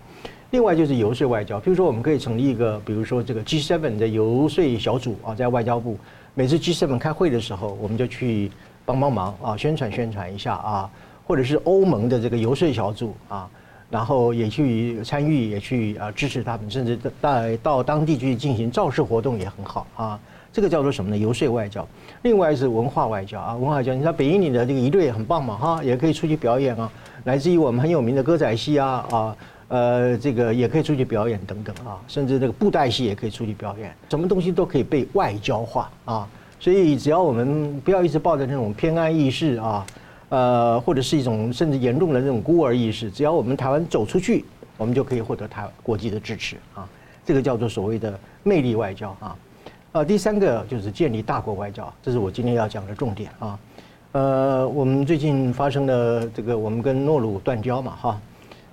[0.52, 5.98] 另外就是游说外交，譬如说我们可以成立一个，比如说这个 G7 的游说小组啊，在外交部，
[6.34, 8.52] 每次 G7 开会的时候，我们就去
[8.86, 10.90] 帮帮忙啊，宣传宣传一下啊，
[11.28, 13.48] 或者是欧盟的这个游说小组啊。
[13.90, 20.20] 然后也去参与，也去啊支持他们，甚至到到当地去进行造势活动也很好啊。
[20.52, 21.18] 这个叫做什么呢？
[21.18, 21.86] 游说外交。
[22.24, 23.94] 另外是文化外交啊，文化外交。
[23.94, 26.90] 你看北一女的这个仪队也很棒嘛哈，也可以出去表演啊。
[27.26, 36.28] 来自于我们很有名的歌仔戏啊啊呃这个也可以出去表演等等啊，甚至这个布袋戏也可以出去表演，什么东西都可以被外交化啊。
[36.60, 39.86] 所以只要我们不要一直抱着那种偏安意识啊。
[40.30, 44.44] 呃，或者是一种甚至严重的这种孤儿意识，只要我们台湾走出去，
[44.78, 46.88] 我们就可以获得台国际的支持啊。
[47.24, 49.36] 这个叫做所谓的魅力外交啊。
[49.92, 53.60] 呃，第三个就是建立大国外交，这是我今天要讲的重点啊。
[54.12, 58.22] 呃，我们最近发生的这个，我们跟诺鲁断交嘛哈。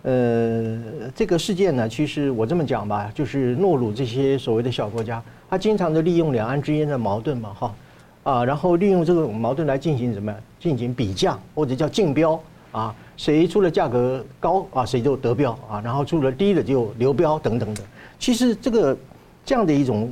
[0.03, 0.83] 呃，
[1.15, 7.75] 这个事件呢，其实我这么讲吧，就是诺鲁这些所谓的小国家，他经常的利用两岸之间的矛盾嘛哈。
[8.23, 10.33] 啊，然后利用这个矛盾来进行什么？
[10.61, 17.83] 进行比价或者叫竞标啊，谁出的价格高啊，谁就得标啊，然后出的低的就流标等等的。
[18.19, 18.97] 其实这个
[19.45, 20.09] 这样的一种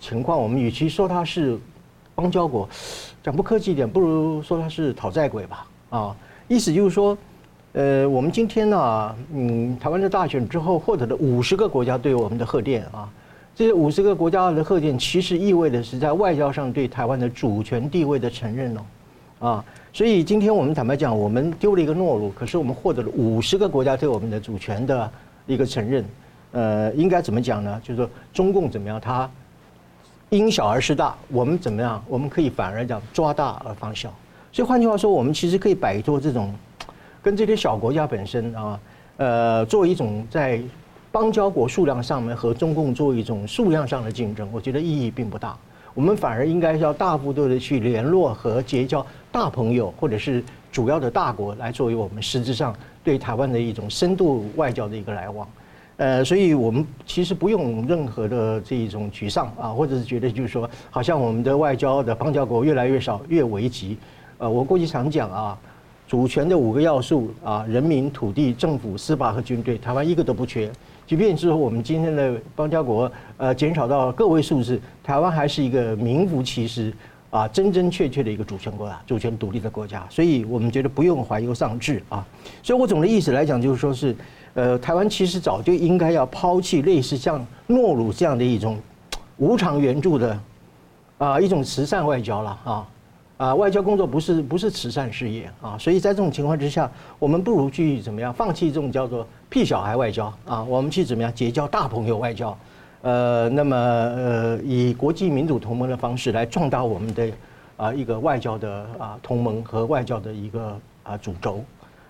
[0.00, 1.58] 情况，我们与其说它是
[2.14, 2.66] 邦交国，
[3.22, 5.66] 讲不客气一点，不如说它是讨债鬼吧。
[5.90, 6.16] 啊，
[6.48, 7.18] 意思就是说，
[7.74, 13.06] 呃，我们今天呢，嗯，台湾的大选之后获得了五十个国家对我们的贺电啊。
[13.60, 18.80] 这五十个国家的贺电，其实意味着是在外交上对台湾的主权地位的承认哦，
[19.46, 25.12] 啊，所以今天我们坦白讲，我们丢了一个懦弱，可是我们获得了五十个国家对我们的主权的
[25.46, 26.02] 一个承认，
[26.52, 27.78] 呃，应该怎么讲呢？
[27.84, 29.30] 就是说中共怎么样，他
[30.30, 32.02] 因小而失大，我们怎么样？
[32.08, 34.08] 我们可以反而讲抓大而放小。
[34.50, 36.50] 所以换句话说，我们其实可以摆脱这种
[37.20, 38.80] 跟这些小国家本身啊，
[39.18, 40.62] 呃，作为一种在。
[41.12, 45.56] 邦交国数量上面和中共做一种数量上的竞争，我觉得意义并不大。
[45.92, 55.48] 我们反而应该要大幅度的去联络和结交大朋友，或者是主要的大国，来作为我们实质上对台湾的一种深度外交的一个来往。
[55.96, 63.98] 呃，所以我们其实不用任何的这一种沮丧啊，或者是觉得就是说，好像我们的外交的邦交国越来越少，越危急。
[64.38, 65.58] 呃，我过去常讲啊，
[66.06, 70.70] 主权的五个要素啊，人民、土地、政府、司法和军队，台湾一个都不缺。
[71.10, 76.94] 即便之后我们今天的邦交国呃减少到个位数字，台湾还是一个名副其实
[77.30, 82.24] 啊真真切切的一个主权国家，主权独立的国家，所以我们觉得不用怀忧丧志啊。
[82.62, 84.14] 所以我总的意思来讲，就是说是
[84.54, 88.78] 呃台湾其实早就应该要抛弃类似像诺鲁这样的一种
[89.38, 90.40] 无偿援助的
[91.18, 92.86] 啊一种慈善外交了啊。
[93.40, 102.54] 啊，外交工作不是不是慈善事业啊，所以在这种情况之下，我们不如去怎么样放弃这种叫做屁小孩外交啊，我们去怎么样结交大朋友外交，
[103.00, 107.32] 呃，那么呃以国际民主同盟的方式来壮大我们的
[107.78, 111.64] 啊一个外交的啊同盟和外交的一个啊主轴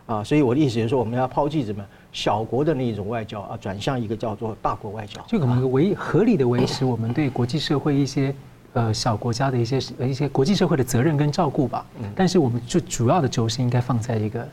[0.07, 8.35] 啊，所以我的意思就是说，我们要抛弃什么小国的那种外交啊，转向一个叫做大国外交，就可能维合理的维持我们对国际社会一些
[8.73, 11.85] 呃小国家的一些一些国际社会的责任跟照顾吧。
[12.15, 14.47] 但是我们最主要的轴心应该放在一个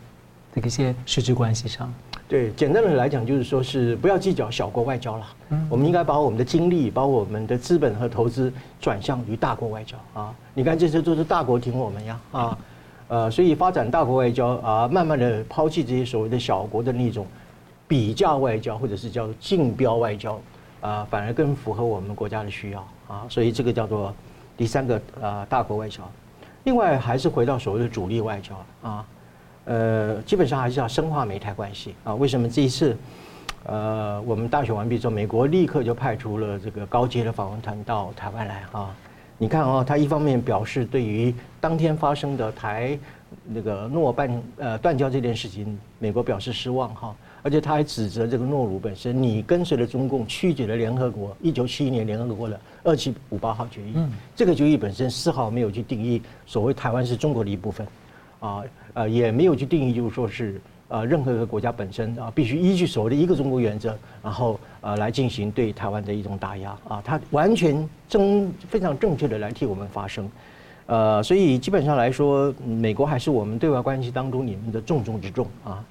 [0.53, 1.93] 这个一些实质关系上。
[2.27, 5.25] 对，简单的来讲就是说是不要计较小国外交了，
[5.69, 8.51] 我们应该把我们的精力、把我们的资本和投资
[8.81, 10.35] 转向于大国外交啊。
[10.53, 12.57] 你看这些都是大国挺我们呀啊。
[13.09, 17.25] 呃，所以发展大国外交啊，慢慢的抛弃这些所谓的小国的那种
[17.87, 20.37] 比价外交，或者是叫竞标外交
[20.81, 23.25] 啊，反而更符合我们国家的需要啊。
[23.29, 24.13] 所以这个叫做
[24.55, 26.03] 第三个啊大国外交。
[26.63, 29.05] 另外还是回到所谓的主力外交啊，
[29.65, 32.13] 呃，基本上还是要深化美台关系啊。
[32.15, 32.97] 为什么这一次
[33.63, 38.93] 呃我们大选完毕之后，美国立刻就派出了这个高阶的访问团到台湾来啊？
[39.37, 42.97] 你看啊，他一方面表示对于当天发生的台
[43.45, 47.15] 那个诺半呃断交这件事情，美国表示失望哈，
[47.47, 57.87] 而且他还指责这个诺鲁本身，你跟随了中共曲解了联合国一九七一年联合国的二七五八号决议，嗯，这个决议本身丝毫没有去定义所谓台湾是中国的一部分，
[58.41, 58.61] 啊
[58.95, 60.59] 呃也没有去定义就是说是。
[60.89, 66.71] 呃，任何一个国家本身啊，必须依据所谓的一个中国原则，然后呃来进行对台湾的一种打压。
[66.87, 70.31] 啊，他完全正非常正确的来替我们发声，
[70.85, 75.83] 呃，所以基本上来说，美国还是我们对外关系当中你们的重中之重啊，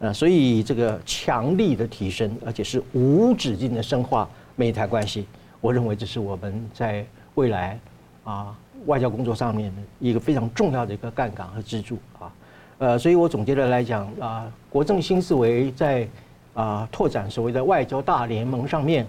[0.00, 5.26] 呃，所以这个强力的提升，而且是无止境的深化美台关系，
[5.60, 7.78] 我认为这是我们在未来
[8.22, 8.56] 啊
[8.86, 12.32] 外交工作上面的一个非常重要的一个杠杆和支柱啊。
[12.78, 16.06] 呃，所以我总结的来讲啊，国政新思维在
[16.54, 19.04] 啊拓展所谓的外交大联盟上面，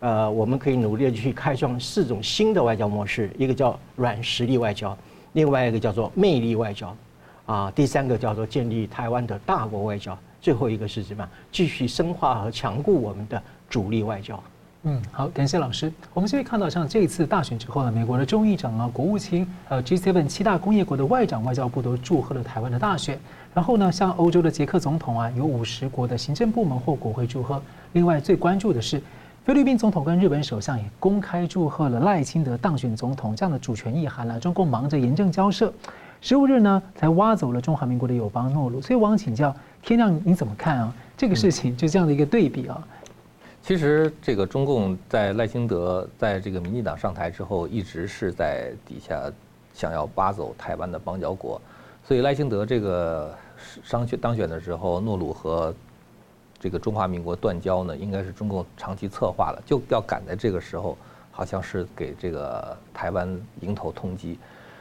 [0.00, 4.94] 呃，我们可以努力的去开创四种新的外交模式，一个叫软实力外交，
[5.32, 6.94] 另外一个叫做魅力外交，
[7.46, 11.26] 啊，第三个叫做建立台湾的大国外交，最后一个是什么？
[11.50, 14.38] 继续深化和强固我们的主力外交。
[14.82, 15.90] 嗯，好，感谢老师。
[16.12, 23.18] 我们现在看到，像这一次大选之后呢，美国的众议长啊、国务卿，还有 G7 七大工业国的外长、外交部都祝贺了台湾的大选。
[23.54, 27.62] 然后呢，像欧洲的捷克总统啊，有五十国的行政部门或国会祝贺。
[27.94, 29.02] 另外，最关注的是
[29.46, 33.34] 菲律宾总统跟日本首相也公开祝贺了赖清德当选总统。
[33.34, 35.72] 这样的主权意涵呢，中共忙着严正交涉，
[36.20, 38.82] 十五日呢才挖走了中华民国的友邦诺鲁。
[38.82, 39.54] 所以我想请教
[39.84, 40.94] 天亮，你怎么看啊？
[41.14, 42.88] 这个事情就这样的一个对比啊？
[43.62, 49.30] 其实，这个中共在赖清德在这个民进党上台之后，一直是在底下
[49.74, 51.60] 想要挖走台湾的邦交国，
[52.02, 53.34] 所以赖清德这个
[53.82, 55.74] 商选当选的时候，诺鲁和
[56.58, 60.96] 这个中华民国断交呢，应该是中共长期策划的，就要赶在这个时候，
[61.30, 64.38] 好像是给这个台湾迎头痛击。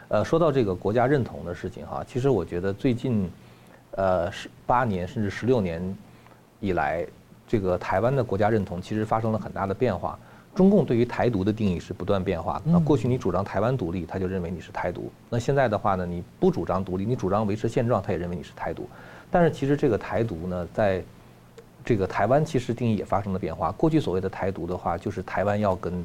[0.07, 3.29] 呃，说到这个国家认同的事情哈，其实我觉得最近，
[3.95, 5.97] 呃，十八年甚至十六年
[6.59, 7.05] 以来。
[7.45, 10.17] 这个台湾的国家认同其实发生了很大的变化。
[10.55, 12.61] 中共对于台独的定义是不断变化的。
[12.65, 18.89] 那过去你主张台湾独立，他就认为你是台独；那现在的话呢，你不主张独立，你主张维持现状，他也认为你是台独。
[19.29, 21.03] 但是其实这个台独呢，在
[21.85, 23.71] 这个台湾其实定义也发生了变化。
[23.73, 26.03] 过去所谓的台独的话，就是台湾要跟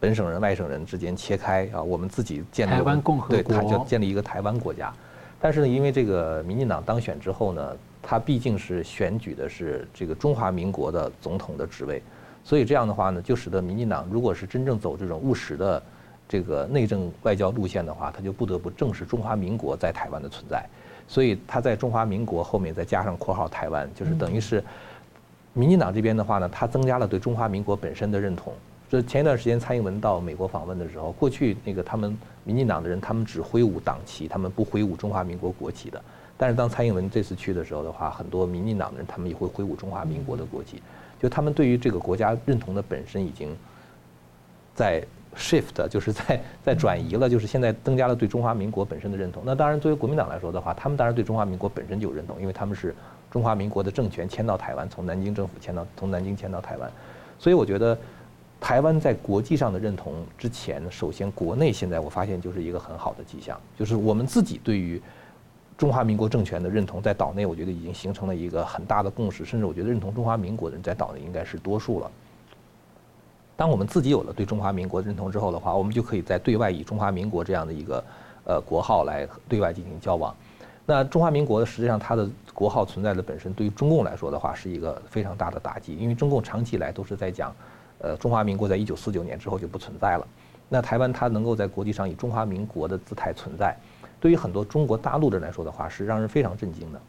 [0.00, 4.94] 本省人、外省人之间切开啊，我们自己建立台湾共和国，对，他就建立一个台湾国家。
[5.40, 7.76] 但是呢，因为这个民进党当选之后呢。
[8.08, 12.00] 他毕竟是选举的是这个中华民国的总统的职位，
[12.44, 15.82] 所以这样的话呢，就使得民进党如果是真正走这种务实的
[16.28, 20.64] 这个内政外交路线的话，他就不得不正视中华民国在台湾的存在。
[21.08, 24.62] 所以他在中华民国后面再加上括号台湾，就是等于是
[25.52, 28.52] 民进党这边的话呢，他增加了对中华民国本身的认同。
[28.88, 36.00] 这前一段时间蔡英文到美国访问的时候，过去那个他们民进党的人，他们只挥舞党旗，他们不挥舞中华民国国旗的。
[36.38, 40.80] 但是当蔡英文这次去的时候的话，很多民进党的人他们也会挥舞中华民国的国旗，
[41.20, 43.56] 就他们对于这个国家认同的本身已经
[44.74, 45.02] 在
[45.34, 49.42] shift，就是在在转移了，就是现在增加了对中华民国本身的认同。
[49.44, 52.94] 那当然，作为国民党来说的话，他们当然对中华民国本身就有认同，因为他们是
[53.30, 56.88] 中华民国的政权迁到台湾，从南京政府迁到从南京迁到台湾，
[57.38, 57.98] 所以我觉得
[58.66, 65.00] 台湾在国际上的认同之前，首先国内现在我发现就是一个很好的迹象，就是我们自己对于。
[65.78, 72.10] 中华民国政权的认同在岛内，我觉得已经形成了一个很大的共识，甚至我觉得认同中华民国的人在岛内应该是多数了。
[73.56, 78.04] 当我们自己有了对中华民国认同之后的话，我们就可以在对外以中华民国这样的一个
[78.46, 80.34] 呃国号来对外进行交往。
[80.86, 87.54] 那中华民国实际上它的国号存在的本身，对于中共来说的话是一个非常大的打击，因为中共长期以来都是在讲，
[87.98, 90.26] 呃，中华民国在一九四九年之后就不存在了。
[90.68, 93.76] 那台湾它能够在国际上以中华民国的姿态存在。
[94.18, 97.00] 对于很多中国大陆人来说的话，是让人非常震惊的。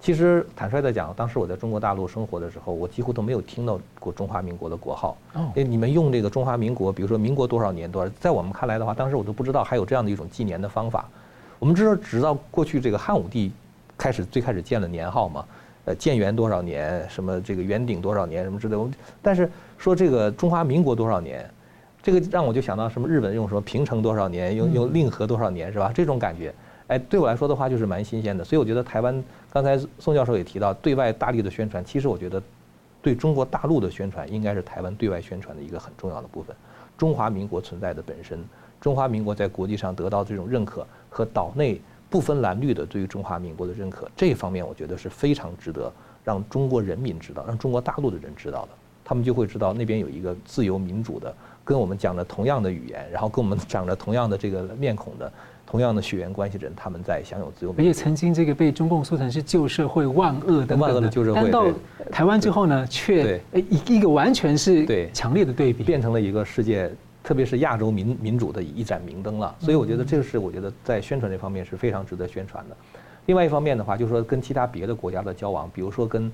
[0.00, 5.16] 其实坦率的讲，当时我在中国大陆生活的时候，我几乎都没有听到过中华民国的国号。
[5.34, 11.08] 哦，诶，你们用这个中华民国，比如说民国多少年多少，在我们看来的话，当时我都不知道还有这样的一种纪年的方法。
[11.58, 13.50] 我们知道，直到过去这个汉武帝
[13.96, 15.44] 开始最开始建了年号嘛，
[15.86, 18.86] 呃，建元多少年，什么这个元鼎多少年，什么之类的。
[19.22, 21.48] 但是说这个中华民国多少年，
[22.02, 25.90] 这个让我就想到什么日本用什么平成多少年，用用令和多少年，是吧？
[25.94, 26.54] 这种感觉。
[26.88, 32.40] 哎，对我来说的话就是蛮新鲜的，所以我觉得台湾刚才宋教授也提到对外大力的宣传，其实我觉得
[33.02, 36.54] 对中国大陆的宣传应该是台湾对外宣传的一个很重要的部分。
[36.96, 38.38] 中华民国存在的本身，
[38.80, 48.68] 中华民国在国际上得到这种认可和岛内不分蓝绿的对于中华民国的认可，这方面我觉得是非常值得让中国人民知道，让中国大陆的人知道的，
[49.08, 51.32] 他们就会知道那边有一个自由民主的，
[51.64, 55.32] 跟我们讲的同样的语言，然后跟我们长着同样的这个面孔的。
[55.68, 57.74] 同样的血缘关系人，他们在享有自由。
[57.76, 61.66] 而且曾经这个被中共说成是旧社会万恶的万恶的旧社会，但到
[62.08, 66.88] 台湾之后呢，却一一个完全是对强烈的对比，变成了一个世界，
[67.24, 69.52] 特别是亚洲民民主的一盏明灯了。
[69.58, 72.76] 所以我觉得这个是我觉得在宣传这方面是非常值得宣传的。
[73.26, 76.30] 另外一方面的话，就是说跟其他别的国家的交往，比如说跟。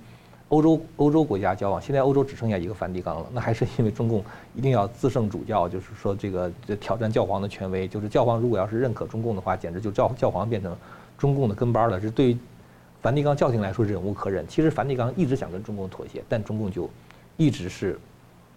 [0.52, 4.22] 欧洲欧洲国家交往，现在欧洲只剩下一个梵蒂冈了，那还是因为中共
[4.54, 10.76] 一定要自圣主教，就是说这个挑战教皇的权威，就是教皇如果要是认可中共的话，简直就教教皇变成
[11.16, 11.98] 中共的跟班了。
[11.98, 12.36] 这对于
[13.00, 14.46] 梵蒂冈教廷来说忍无可忍。
[14.46, 16.86] 其实梵蒂冈一直想跟中共妥协，但中共就
[17.38, 17.98] 一直是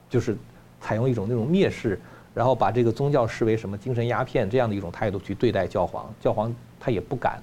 [0.10, 0.38] 就是
[0.82, 1.98] 采用一种那种蔑视，
[2.34, 6.14] 然后把这个宗教视为什么精神鸦片这样的一种态度去对待教皇。
[6.20, 7.42] 教皇他也不敢，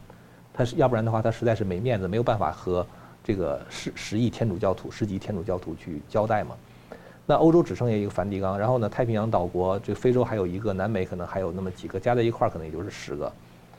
[0.52, 2.86] 他是要不然的话他实在是没面子，没有办法和。
[3.24, 6.56] 这个十十亿天主教徒、十级天主教徒去交代嘛？
[7.24, 13.32] 那欧洲只剩下一个梵蒂冈，然后呢，太平洋岛国，这非洲还有一个，南美可能还有那么几个，加在一块儿可能也就是十个，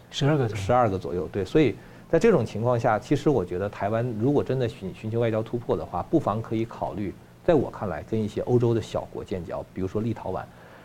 [0.10, 1.28] 十二个，十二个左右。
[1.30, 1.76] 对，所以
[2.10, 10.42] 在这种情况下，其实我觉得台湾如果真的寻寻求外交突破的话，不妨可以考虑，在我看来，跟一些欧洲的小国建交，比如说立陶宛，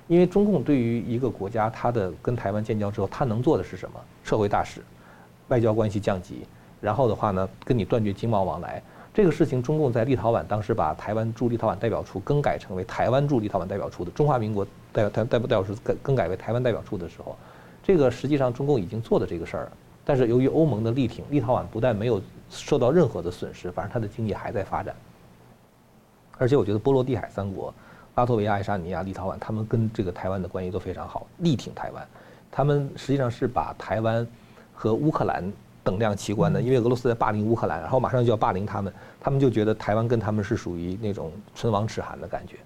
[0.09, 4.01] 因为中共对于一个国家，它的跟台湾建交之后，它能做的是什么？
[4.25, 4.83] 撤回大使，
[5.47, 6.43] 外交关系降级。
[6.81, 17.37] 然后的话呢，跟你断绝经贸往来，这个事情，中共在立陶宛当时把台湾驻立陶宛代表处更改成为台湾驻立陶宛代表处的中华民国代表台代表处更更改为台湾代表处的时候，
[17.83, 19.73] 这个实际上中共已经做的这个事儿，
[20.05, 24.95] 但是由于欧盟的力挺，立陶宛不但没有受到任何的损失，反而它的经济还在发展。
[26.37, 27.75] 而且我觉得波罗的海三国，
[28.15, 32.07] 拉脱维亚、爱沙尼亚、立陶宛，他们跟这个台湾的关系都非常好，力挺台湾，
[32.53, 34.25] 他们实际上是把台湾
[34.73, 35.53] 和乌克兰。
[35.89, 42.57] 等量齐观的，因为俄罗斯在霸凌乌克兰，然后马上就要霸凌他们，他们就觉得台湾跟他们是属于那种唇亡齿寒的感觉，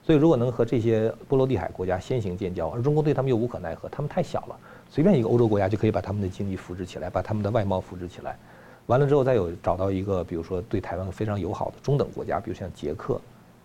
[0.00, 4.56] 所以如果能和这些波罗的海国家先行建交，而中国对他们又无可奈何，他们太小了，
[4.88, 8.38] 随便一个欧洲国家就可以把他们的经济扶植起来，把他们的外贸扶植起来，
[8.86, 13.20] 完了之后再有找到一个比如说对台湾非常友好的中等国家，比如像捷克，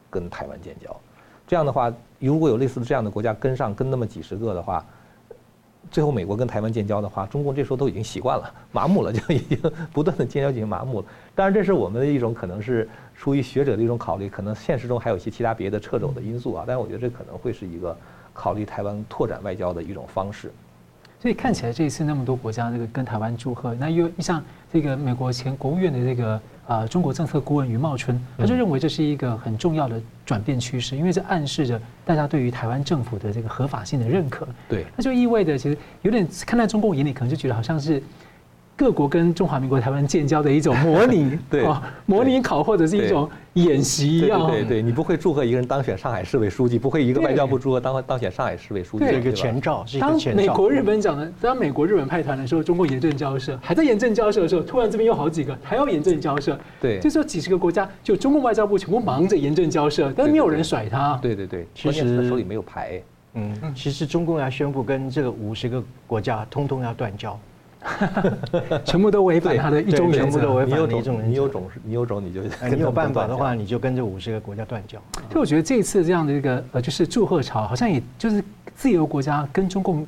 [0.10, 0.99] 跟台湾建交，
[1.45, 4.84] 这样的话，如果有类似的这样的国家跟上，跟那么几十个的话。
[5.91, 9.59] 最后，美国跟台湾建交的话，中共这时候都已经习惯了， 麻木了， 就已经
[9.91, 11.05] 不断的建交已经麻木了。
[11.35, 16.63] 当然，这是我们的一种可能是出于学者的一种考虑，可能现实中还有一些其他别的掣肘的因素啊。
[16.65, 17.95] 但是我觉得这可能会是一个
[18.33, 20.51] 考虑台湾拓展外交的一种方式。
[21.23, 34.45] 所以看起来这一次那么多国家这个跟台湾祝贺，那又像这个美国前国务院的这个啊中国政策顾问余茂春，他就认为这是一个很重要的转变趋势，因为这暗示着大家对于台湾政府的这个合法性的认可。
[34.67, 38.03] 对，那就意味着其实有点看在中共眼里，可能就觉得好像是。
[38.75, 41.63] 各国跟中华民国台湾建交的一种模拟， 对，
[42.05, 44.47] 模拟考或者是一种演习一样。
[44.47, 49.05] 对对，对，你不会祝贺一个人当选上海市委书记，不会一个外交部祝贺当当选上海市委书记。
[49.05, 50.38] 这个前兆，是一个前兆。
[50.38, 56.57] 当美国、日本讲的，当美国、日本派团的时候，中国严正交涉，还在严正交涉的时候，突然这边有好几个还要严正交涉。
[56.81, 61.17] 对，就说几十个国家，就中共外交部全部忙着严正交涉，但是没有人甩他。
[61.21, 62.99] 对对对，其实手里没有牌。
[63.36, 67.39] 嗯，其实中共要宣布跟这个五十个国家通通要断交。
[68.85, 72.41] 全部都违反他的一中原则，你有种，你有种，你有种，你就
[72.75, 74.97] 你有办法的话，你就跟这五十个国家断交。
[75.29, 78.43] 就我觉得这一次这样的一个呃，就是祝贺潮，好像也就是
[78.75, 80.07] 自由国家跟中共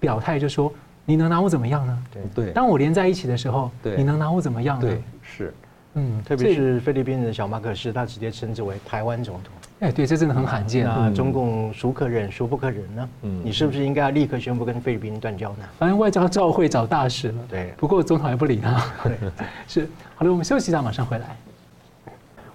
[0.00, 0.72] 表态，就说
[1.04, 1.98] 你能拿我怎么样呢？
[2.12, 4.86] 对对，当我连在一起的时候，你能拿我怎么样呢？
[4.86, 5.54] 对，是，
[5.94, 9.52] 嗯，特别是菲律宾的小马可斯，他直接称之为台湾总统。
[9.84, 10.86] 哎，对，这真的很罕见。
[10.86, 13.08] 那中共孰可忍，孰不可忍呢？
[13.20, 15.64] 嗯，你是不是应该要立刻宣布跟菲律宾断交呢？
[15.78, 17.34] 反正外交照会找大使了。
[17.50, 18.82] 对，不过总统还不理他。
[19.02, 19.18] 对，
[19.68, 19.86] 是。
[20.14, 21.36] 好了，我们休息一下，马上回来。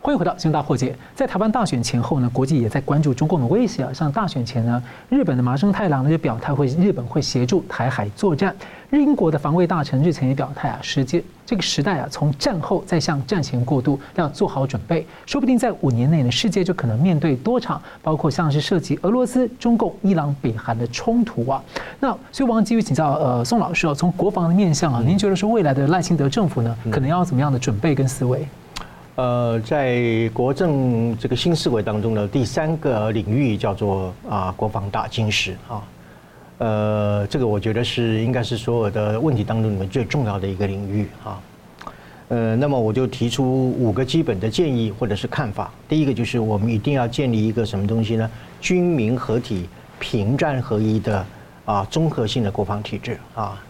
[0.10, 0.90] 欢迎回到《新闻大破解》。
[1.14, 3.94] 在台湾大选前后呢，国际也在关注中共的威胁啊。
[3.94, 8.56] 像大选前呢，日本的麻生太郎呢就表态会日本会协助台海作战。
[8.90, 21.64] 日英国的防卫大臣日前也表态啊，时间这个时代啊，从战后再向战前过渡，要做好准备，说不定在五年内呢，世界就可能面对多场，包括像是涉及俄罗斯、中共、伊朗、北韩的冲突啊。
[22.00, 28.48] 那所以，王基宇请教呃宋老师哦，从国防的面向啊，您觉得说未来的赖清德政府呢，可能要怎么样的准备跟思维？
[29.16, 35.84] 呃，在国政这个新思维当中呢，第三个领域叫做啊国防大金石啊。
[36.60, 41.40] 呃，这个我觉得是应该是所有的问题当中里面最重要的一个领域啊。
[42.30, 45.72] 呃，那么我就提出五个基本的建议或者是看法。
[45.88, 48.30] 第一个就是我们一定要建立一个什么东西呢？
[48.62, 49.68] 军民合体、
[50.00, 51.26] 平战合一的
[51.66, 53.62] 啊综合性的国防体制啊。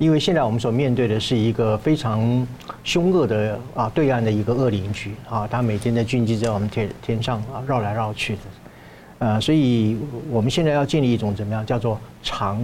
[0.00, 2.46] 因为现在我们所面对的是一个非常
[2.82, 8.40] 凶恶的啊对岸的一个恶邻居啊，他每天的军机在我们天天上啊绕来绕去的。
[9.18, 9.98] 呃，所以
[10.30, 12.58] 我们现在要建立一种怎么样叫做常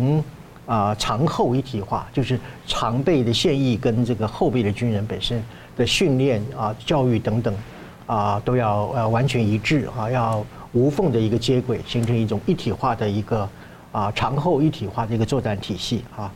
[0.65, 5.39] 啊、呃、常后一体化，就是常备的现役跟这个后备的军人本身
[5.77, 7.55] 的训练啊、教育等等
[8.07, 13.47] 啊，都要呃完全一致啊，要无缝的一个接轨，形成一种一体化的一个
[13.93, 16.33] 啊常后一体化的一个作战体系啊。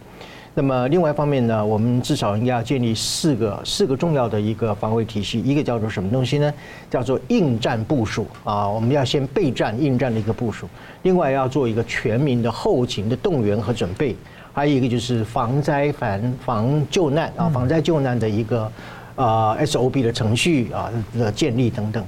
[0.52, 6.52] 那么另外一方面呢，我们至少应该要建立四个四个重要的一个防卫体系，一个叫做什么东西呢？
[6.90, 10.68] 叫做应战部署啊，我们要先备战应战的一个部署。
[11.02, 14.16] 另外要做一个全民的后勤的动员和准备，
[14.52, 18.70] 还有一个就是防灾防防救难啊，防灾救难的一个
[19.14, 22.04] 啊 SOP 的程序啊的建立等等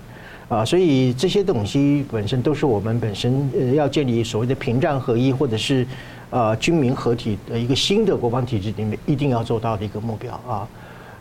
[0.48, 5.86] 啊，所以这些东西本身都是我们本身呃要建立所谓的屏障合一或者是。
[6.32, 10.66] 呃，军民合体的一个新的国防体制里面，一定要做到的一个目标啊，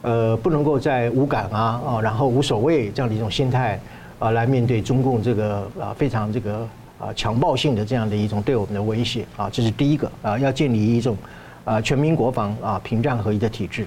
[0.04, 3.78] 呃，不能够在无感啊啊，然后无所谓这样的一种心态
[4.20, 6.66] 啊，来面对中共这个啊非常这个
[6.98, 11.18] 啊强暴性的这样的一种对我们的威胁啊，这是第一个啊，要建立一种
[11.66, 13.86] 啊全民国防啊屏障合一的体制。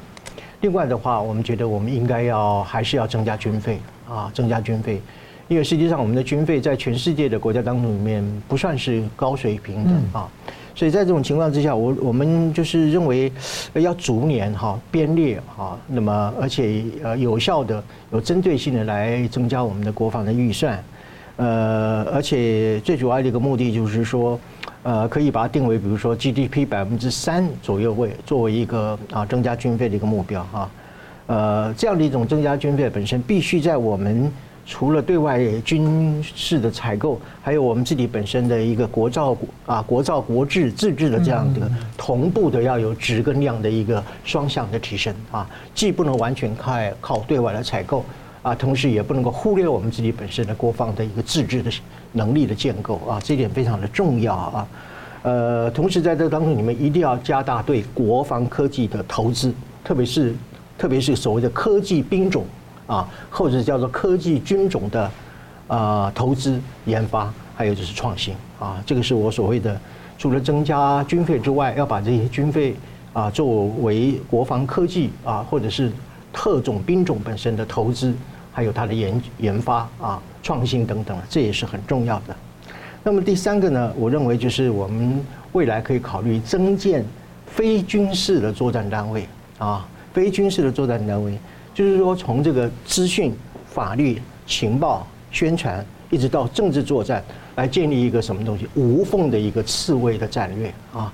[0.60, 5.00] 另外的话，我们觉得我们应该要还是要增加军费啊，增加军费，
[5.48, 10.28] 因为实际上我们的军费在全世界的国家当中里面不算是高水平的啊。
[10.74, 13.30] 所以在这种情况之下，我我们就是认为
[13.74, 20.82] 要逐年哈编列哈，那么而且呃有效的、有针对性的来增加我们的国防的预算，
[21.36, 24.38] 呃，而且最主要的一个目的就是说，
[24.82, 30.70] 呃，可以把它定为比如说 GDP 百分之三左右位作为一个啊增加军费的一个目标哈，
[31.28, 34.30] 呃，这样的一种增加军费本身必须在我们。
[34.66, 39.36] 除了对外军事的采购，还有我们自己本身的一个国造
[39.66, 48.04] 啊国造国制自制的这样的同步的要有质跟量的一个双向的提升啊，既不能完全靠靠对外的采购
[48.42, 51.70] 啊，同时也不能够忽略我们自己本身的国防的一个自制的
[52.12, 54.68] 能力的建构啊，这一点非常的重要啊。
[55.24, 59.52] 呃，同时在这当中，你们一定要加大对国防科技的投资，
[59.84, 60.34] 特别是
[60.78, 62.44] 特别是所谓的科技兵种。
[62.86, 65.10] 啊，或者叫做科技军种的
[65.68, 69.80] 啊投资研发，还有就是创新啊，这个是我所谓的，
[70.18, 72.74] 除了增加军费之外，要把这些军费
[73.12, 75.90] 啊作为国防科技啊，或者是
[76.32, 78.12] 特种兵种本身的投资，
[78.52, 82.36] 还有它的研研发啊、创新等等，这也是很重要的。
[83.02, 87.04] 那么第三个呢，我认为就是我们未来可以考虑增建
[87.46, 89.26] 非军事的作战单位
[89.58, 91.38] 啊，非军事的作战单位。
[91.74, 93.34] 就是说，从这个资讯、
[93.66, 97.22] 法律、情报、宣传，一直到政治作战，
[97.56, 101.12] 来建立一个什么东西无缝的一个刺猬的战略啊。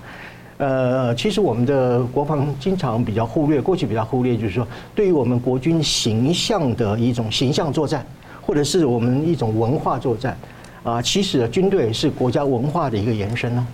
[0.59, 8.05] 呃，其实我们的国防经常比较忽略，过去比较忽略，就是说，对于我们国军形象的一种形象作战，
[8.43, 10.37] 或者是我们一种文化作战
[10.83, 11.01] 啊。
[11.01, 13.67] 其实军队是国家文化的一个延伸呢。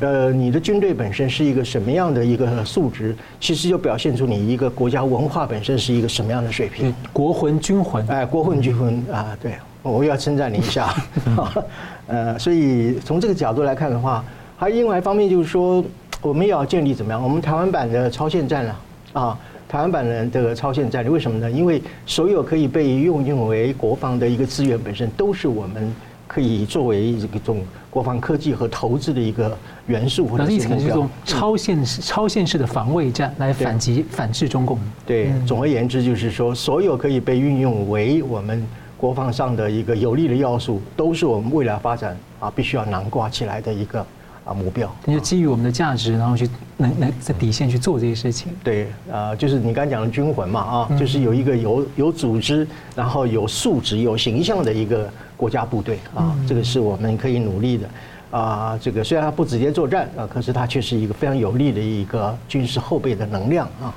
[0.00, 6.94] 呃，你的军队本身是一个什么样的一个素质，其实就表现出你一个国家文化本身是一个什么样的水平。
[7.12, 10.94] 国魂军魂，哎，国魂军魂啊，对，我要称赞你一下。
[12.06, 14.24] 呃，所以从这个角度来看的话，
[14.56, 15.84] 还有另外一方面就是说，
[16.20, 17.20] 我们也要建立怎么样？
[17.20, 18.80] 我们台湾版的超限战了
[19.12, 19.38] 啊，
[19.68, 21.50] 台湾版的这个超限战略，为什么呢？
[21.50, 25.92] 因为所有可以被用用为国防的一个资源本身，都是我们。
[26.28, 27.60] 可以作为这种
[27.92, 29.54] 国防科技和投资的一个
[29.86, 31.06] 元素或者是目标。
[31.26, 34.78] 超限式、超现实的防卫战来反击、反制中共。
[35.04, 38.66] 对，总而言之就是说，所有可以被运用为我们
[38.96, 44.00] 国防上的一个有利的要素，都是我们未来发展啊必须要囊括起来的一个
[44.46, 44.90] 啊目标。
[45.04, 48.50] 那就基于我们的价值，然后去能能在底线去做这些事情。
[48.64, 52.66] 对，啊，就是你刚讲的军魂嘛，啊，就是有一个有有组织，
[52.96, 55.12] 然后有素质、有形象的一个。
[55.42, 57.88] 国家部队啊，这个是我们可以努力的。
[58.30, 63.94] 啊，这个虽然它不直接作战啊，可是它却是一个非常有力的一个军事后备的能量啊。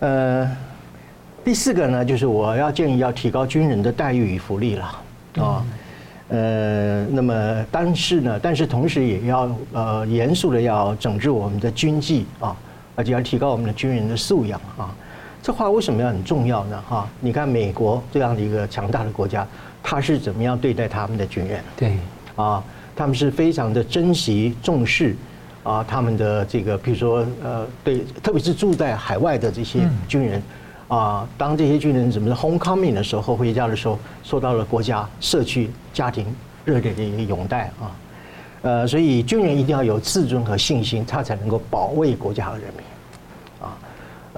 [0.00, 0.56] 呃，
[1.44, 4.84] 第四个呢，就是我要建议要提高军人的待遇与福利了
[5.36, 5.64] 啊。
[6.30, 12.56] 呃，那么但是呢，但是同时也要呃严肃的要整治我们的军纪啊，
[12.96, 14.92] 而且要提高我们的军人的素养啊。
[15.40, 16.82] 这话为什么要很重要呢？
[16.86, 19.46] 哈，你看美国这样的一个强大的国家，
[19.82, 21.60] 他是怎么样对待他们的军人？
[21.76, 21.96] 对，
[22.36, 22.62] 啊。
[22.96, 25.14] 他们是非常的珍惜、重视
[25.62, 30.42] 啊，他们的这个，比如说，呃，对，特别是住在海外的这些军人
[30.88, 36.26] 啊，当这些军人怎么 homecoming 的时候，回家的时候，受到了国家、社区、家庭
[36.64, 37.94] 热烈的一个拥戴啊，
[38.62, 42.97] 呃，所以军人一定要有自尊和信心，他才能够保卫国家和人民啊，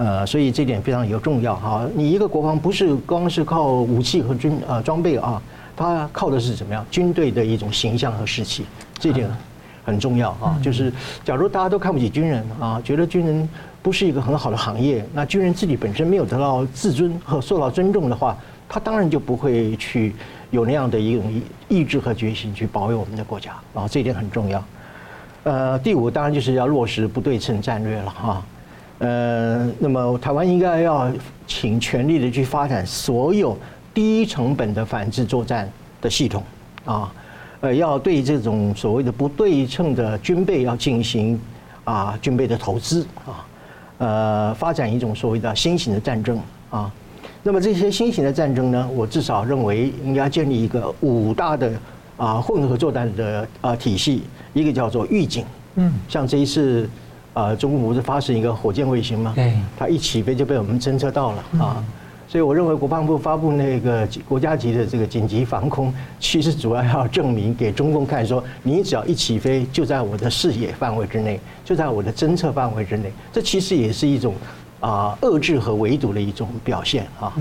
[0.00, 1.86] 呃，所以这点非常有重要哈。
[1.94, 5.40] 你一个国防不是光是靠武器和军呃装备啊。
[5.76, 6.84] 它靠的是怎么样？
[6.90, 8.66] 军队的一种形象和士气，
[8.98, 9.30] 这点
[9.82, 10.58] 很重要啊。
[10.62, 10.92] 就是
[11.24, 13.48] 假如大家都看不起军人啊，觉得军人
[13.82, 18.36] 不是一个很好的行业，那军人自己本身没有得到自尊和受到尊重的话，
[18.68, 20.14] 他当然就不会去
[20.50, 23.88] 有那样的一种意志和决心去保卫我们的国家啊。
[23.88, 24.62] 这一点很重要。
[25.44, 28.42] 呃，第五当然就是要落实不对称战略了哈。
[29.00, 31.10] 呃，那么台湾应该要
[31.46, 33.58] 请全力的去发展所有。
[33.92, 35.68] 低成本的反制作战
[36.00, 36.40] 的系统，
[36.84, 37.12] 啊，
[37.60, 41.38] 呃，要对这种所谓的不对称的军备要进行
[41.82, 43.44] 啊军备的投资啊，
[43.98, 46.40] 呃，发展一种所谓的新型的战争
[46.70, 46.90] 啊。
[47.42, 51.72] 那么这些新型的战争呢，我至少认为应该建立一个五大的
[52.16, 54.22] 啊混合作战的啊体系，
[54.54, 55.44] 一个叫做预警，
[55.74, 56.88] 嗯，像这一次
[57.32, 59.32] 啊，中国不是发射一个火箭卫星吗？
[59.34, 61.84] 对，它一起飞就被我们侦测到了啊。
[62.28, 73.12] 所以我认为国防部发布那个国家级的这个紧急防空，其实主要要证明给中共看，说你只要一起飞，就在我的视野范围之内，就在我的侦测范围之内。
[73.32, 74.32] 这其实也是一种
[74.78, 77.32] 啊遏制和围堵的一种表现啊。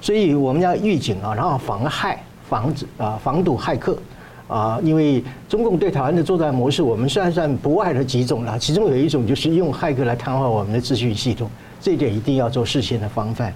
[0.00, 3.96] 所以我们要预警啊，然后防害、防止啊、防堵骇客
[4.52, 4.78] 啊。
[4.82, 11.50] 因为中共对台湾的作战模式，我们算算不外的几种了，其中有一种就是用骇客来瘫痪我们的资讯系统，
[11.80, 13.52] 这一点一定要做事先的防范。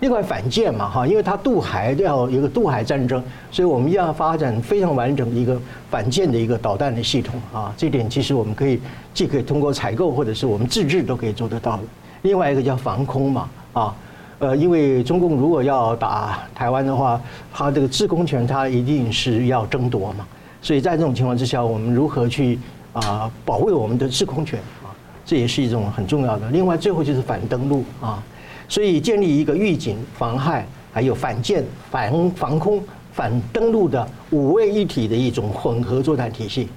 [0.00, 5.58] 另外反舰嘛哈，因为它渡海都要有一个渡海战争，所以我们要发展非常完整的一个
[5.90, 7.72] 反舰的一个导弹的系统啊。
[7.78, 8.78] 这点其实我们可以
[9.14, 11.82] 既可以通过采购或者是我们自制都可以做得到的。
[12.20, 13.96] 另外一个叫防空嘛啊，
[14.38, 17.20] 呃，因为中共如果要打台湾的话，
[17.52, 20.26] 它这个制空权它一定是要争夺嘛。
[20.60, 22.58] 所以在这种情况之下，我们如何去
[22.92, 24.92] 啊保卫我们的制空权啊，
[25.24, 26.50] 这也是一种很重要的。
[26.50, 28.22] 另外最后就是反登陆啊。
[28.68, 32.82] 所以建立一个预警、防害，还有反舰、反防空、
[33.12, 36.68] 反登陆的五位一体的一种混合作战体系，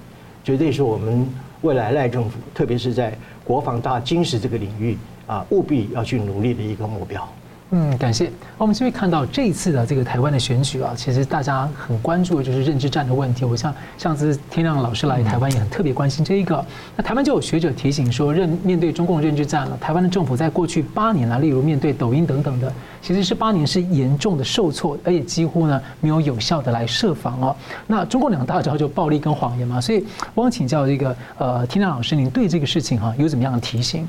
[0.44, 1.28] 绝对是我们
[1.62, 3.12] 未来赖政府，特别是在
[3.44, 4.96] 国防大军事这个领域
[5.26, 7.28] 啊，务必要去努力的一个目标。
[7.72, 8.28] 嗯，感谢。
[8.58, 13.44] 我们就会看到这一次的这个台湾的选举啊，其实大家很关注的就是认知战的问题。
[13.44, 16.64] 我像上次天亮老师来台湾也很特别关心这一个。
[16.96, 27.54] 那台湾就有学者提醒说，认面对中共认知战了，台湾的政府在过去八年来，例如面对抖音等等的，其实是八年是严重的受挫，而且几乎呢没有有效的来设防哦。
[27.86, 30.04] 那中共两大招就暴力跟谎言嘛，所以
[30.34, 34.08] 我想请教这个呃天亮老师，您对这个事情哈有怎么样的提醒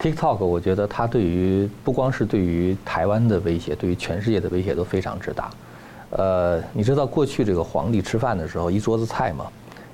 [0.00, 5.50] ？TikTok，我觉得它对于不光是对于台湾的威胁，对于全世界的威胁都非常之大。
[6.10, 9.46] 呃，你知道过去这个皇帝吃饭的时候一桌子菜吗？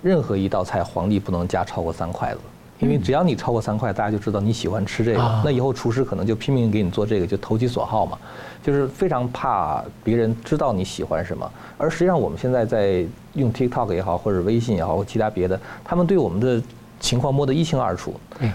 [0.03, 2.41] 任何一道菜皇帝不能加超过三筷子，
[2.79, 5.43] 因为只要你超过三筷，大家就知道你喜欢吃这个。
[5.45, 8.19] 那以后厨师可能就拼命给你做这个，就投其所好嘛。
[8.63, 11.51] 就是非常怕别人知道你喜欢什么。
[11.79, 16.63] 而实际上我们现在在用 TikTok 也好，或者微信也好，或其他别的，他们对我们的。
[17.05, 18.15] 情况摸得一清二楚，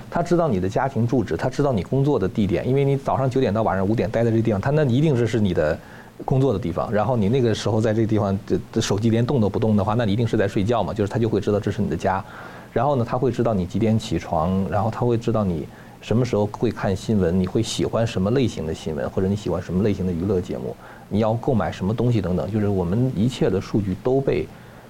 [0.10, 5.78] 他知道你的家庭住址，他知道你工作的地点，因为你早上九点到晚上五点待在这个地方，他那一定是是你的
[6.26, 6.92] 工作的地方。
[6.92, 8.38] 然后你那个时候在这个地方
[8.74, 12.26] 的手机连动都不动的话，那你一定是在睡觉嘛，就是他就会知道这是你的家。
[12.74, 15.68] 然后呢，他会知道你几点起床，然后他会知道你
[16.02, 20.76] 什么时候会看新闻，你会喜欢什么类型的新闻，或者你喜欢什么类型的娱乐节目，
[21.08, 24.48] 你要购买什么东西等等，就是我们一切的数据都被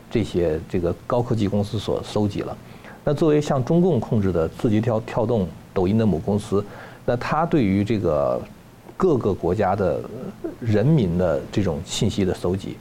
[0.10, 2.57] 这些这个高科技公司所搜集了。
[3.10, 6.64] 那作为像中共控制的字节跳跳动、抖音的母公司，
[7.07, 8.39] 那它对于这个
[8.95, 9.99] 各个国家的
[10.60, 12.78] 人民的这种信息的搜集，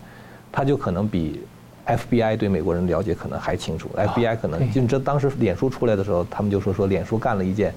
[0.52, 1.40] 它就可能比
[1.86, 3.88] FBI 对美国人了解可能还清楚。
[3.96, 7.72] FBI 可能就这当时脸书出来的时候，他们就说说脸书干了一件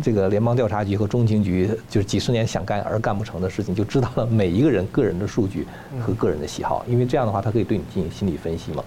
[0.00, 5.66] 这个联邦调查局和中情局就是几十年想干而干不成的事情，就知道了每一个人个人的数据
[5.98, 8.84] 和个人的喜好，因为这样的话，它可以对你进行心理分析嘛。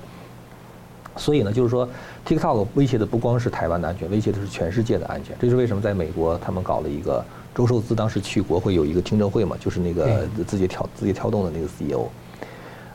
[1.21, 1.87] 所以呢，就是说
[2.27, 5.35] ，TikTok 威胁的不光是台湾的安全，威胁的是全世界的安全。
[5.39, 12.07] 这是为什么在美国他们搞了一个周受资当时去国会有一个听证会嘛，就是那个字节跳字节跳动的那个 CEO。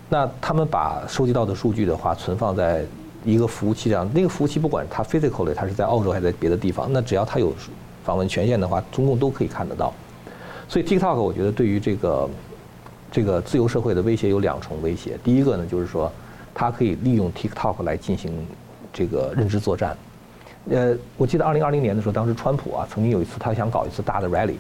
[0.09, 2.85] 那他们把收集到的数据的话存放在
[3.24, 7.53] 一个服务器上，那个服务器不管它 physically 它是在澳洲还是在别的地方，那只要它有
[8.05, 9.93] 访问权限的话，中共都可以看得到。
[10.68, 12.29] 所以 TikTok 我觉得对于这个
[13.12, 15.16] 这个自由社会的威胁有两重威胁。
[15.22, 16.11] 第一个呢，就是说
[16.59, 18.33] 它可以利用 TikTok 来进行
[18.91, 19.95] 这个认知作战。
[20.71, 24.57] 呃，我记得二零二零年的时候，当时川普啊曾经有一次他想搞一次大的 rally，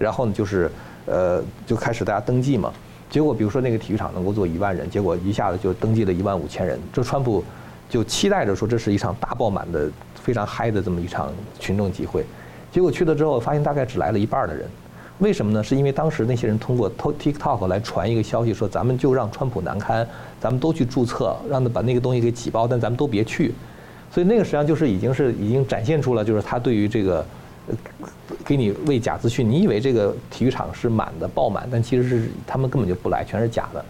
[0.00, 0.68] 然后呢就是
[1.06, 2.72] 呃就开始大家登记嘛。
[3.08, 6.76] 结果，比如说那个体育场能够坐一万人，结果一下子就登记了一万五千人。
[6.92, 7.44] 这川普
[7.88, 12.24] 就期待着说这是一场大爆满的、非常嗨的这么一场群众集会。
[12.72, 14.68] 结果去了之后，发现大概只来了一半的人。
[15.18, 15.62] 为什么呢？
[15.62, 20.06] 是因为当时那些人通过 TikTok 来传一个消息，说咱们就让川普难堪，
[20.40, 23.54] 咱们都去注册，让他把那个东西给挤爆，但咱们都别去。
[24.10, 27.24] 所以那个实际上就是已经是已经展现出了，就是他对于这个。
[28.46, 33.84] 给你喂假资讯，你以为这个体育场是满的爆满，但其实是他们根本就不来，全是假的。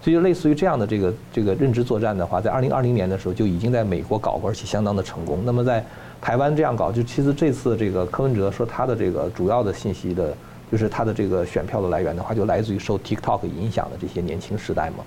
[0.00, 5.40] 所以就类似于这样的这个这个认知作战的话，在二零二零年的时候就已经在美国搞过，而且相当的成功。
[5.44, 5.84] 那么在
[6.20, 10.32] 台湾这样搞，就其实这次这个柯文哲说他的这个主要的信息的，
[10.70, 15.04] 就是他的这个选票的来源的话，就来自于受 TikTok 影响的这些年轻时代嘛。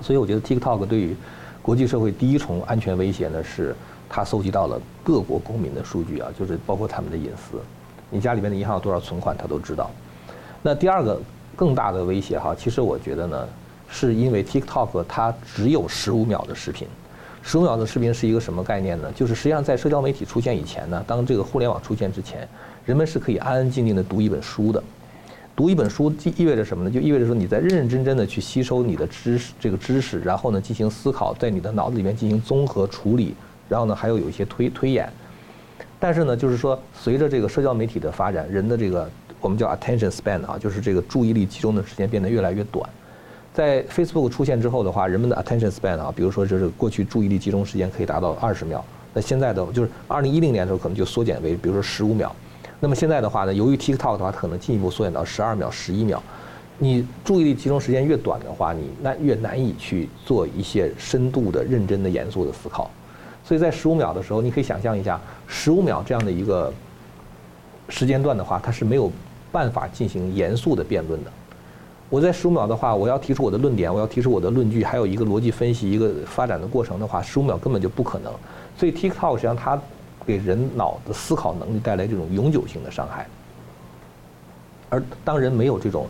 [0.00, 1.16] 所以我觉得 TikTok 对于
[1.62, 3.74] 国际社会第一重安全威胁呢是。
[4.12, 7.60] 它搜集到了各国公民的数据啊，就是包括他们的隐私，
[8.10, 9.88] 你家里面的银行有多少存款，他都知道。
[10.62, 11.22] 那第二个
[11.54, 13.48] 更大的威胁哈，其实我觉得呢，
[13.88, 16.88] 是因为 TikTok 它只有十五秒的视频，
[17.40, 19.12] 十五秒的视频是一个什么概念呢？
[19.14, 22.48] 就是实际上在社交媒体出现以前呢，当这个互联网出现之前，
[22.90, 24.82] 人们是可以安安静静的读一本书的。
[25.54, 26.90] 读一本书意意味着什么呢？
[26.90, 33.36] 就意味着说你在认认真真的去吸收你的知识，这个知识，然后呢进行思考，在你的脑子里面进行综合处理。
[33.68, 35.08] 然后呢，还有有一些推推演，
[36.00, 39.08] 但是呢，就是说，随着这个社交媒体的发展，人的这个
[39.40, 42.90] 我们叫 attention span 啊，就是这个注意力集中的时间变得越来越短。
[43.54, 48.84] 在 Facebook 出现之后的话，人们的 attention span 啊，比如说就是过去注意力集中时间可以达到二十秒，
[49.14, 52.34] 那现在的就是二零一零年的时候可能就缩减为比如说十五秒。
[52.80, 56.22] 那么现在的话呢，由于 TikTok 的话，可能进一步缩减到十二秒、十一秒。
[56.78, 62.90] 你注意力集中时间越短的话，你那越难以去做一些深度的、认真的、严肃的思考。
[63.44, 66.72] 所以在十五秒的时候，你可以想象一下，十五秒这样的一个
[67.90, 69.12] 时间段的话，它是没有
[69.52, 71.30] 办法进行严肃的辩论的。
[72.08, 78.32] 我在十五秒的话，我要提出我的论点，我要提出我的论据，还有一个逻辑分析，一个发展的过程的话，十五秒根本就不可能。
[78.78, 79.78] 所以 TikTok 实际上它
[80.30, 83.26] 给人脑的思考能力带来这种永久性的伤害。
[84.88, 86.06] 而当人没有这种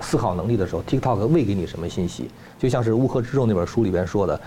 [0.00, 2.28] 思考能力的时候，TikTok 喂给你什么信息？
[2.58, 4.40] 就像是《乌合之众》那本书里边说的。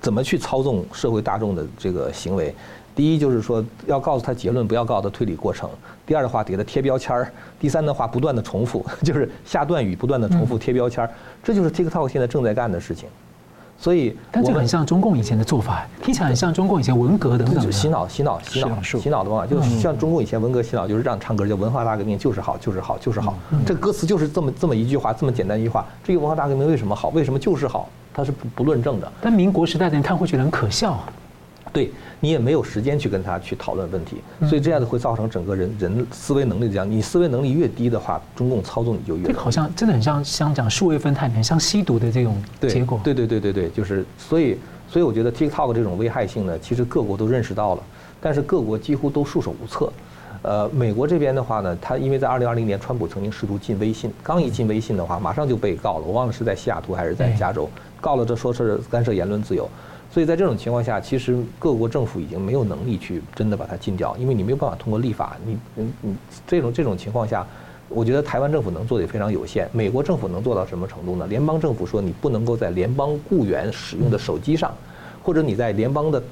[0.00, 2.54] 怎么去操纵社会大众的这个行为？
[2.94, 5.70] 第一就是说要告诉他结论，不要告诉他推理过程。
[6.04, 7.32] 第二的话，给他贴标签儿。
[7.58, 11.10] 第三的话，不断的重复， 就是下断语，不断的重复贴标签儿。
[11.42, 13.08] 这就是 TikTok 现在正在干的事情。
[13.76, 17.70] 所以，但这很像中共以前的做法，听起来很像中共以前文革等等。
[17.70, 23.34] 洗脑、洗脑、洗脑、洗脑的方法，就像中共以前文革洗脑，就是让唱歌叫文化大革命就是好，就是好，就是好。
[23.66, 25.84] 这个歌词就是这么这么一句话，这么简单一句话。
[26.02, 27.08] 这个文化大革命为什么好？
[27.10, 27.88] 为什么就是好？
[28.14, 31.04] 它是不不论证的，但民国时代的人看会觉得很可笑啊。
[31.74, 34.18] 对，你也没有时间去跟他去讨论问题，
[34.48, 36.88] 所以这样子会造成整个人人思维能力这样。
[36.88, 39.26] 你思维能力越低的话，中共操纵你就越。
[39.26, 43.00] 这个好像真的很像像讲数位分太平，像吸毒的这种结果。
[43.02, 44.56] 对对对对对，就是所以
[44.88, 47.82] 所以我觉得 TikTok 这种危害性呢，其实各国都认识到了，
[48.20, 49.92] 但是各国几乎都束手无策。
[50.42, 56.04] 呃，美国这边的话呢，他因为在二零二零年，川普曾经试图进微信，刚一进微信的话，马上就被告了。
[56.06, 57.68] 我忘了是在西雅图还是在加州，
[58.00, 59.68] 告了，这说是干涉言论自由。
[60.14, 65.36] 所以在这种情况下，其实各国政府已经没有能力去真的把它禁掉，因为你没有办法通过立法。
[65.44, 67.44] 你你你这种这种情况下，
[67.88, 69.68] 我觉得台湾政府能做的也非常有限。
[69.72, 71.26] 美国政府能做到什么程度呢？
[71.26, 74.72] 联邦政府说你不能够在联邦雇员使用的手机上，
[75.20, 76.22] 或者你在联邦的。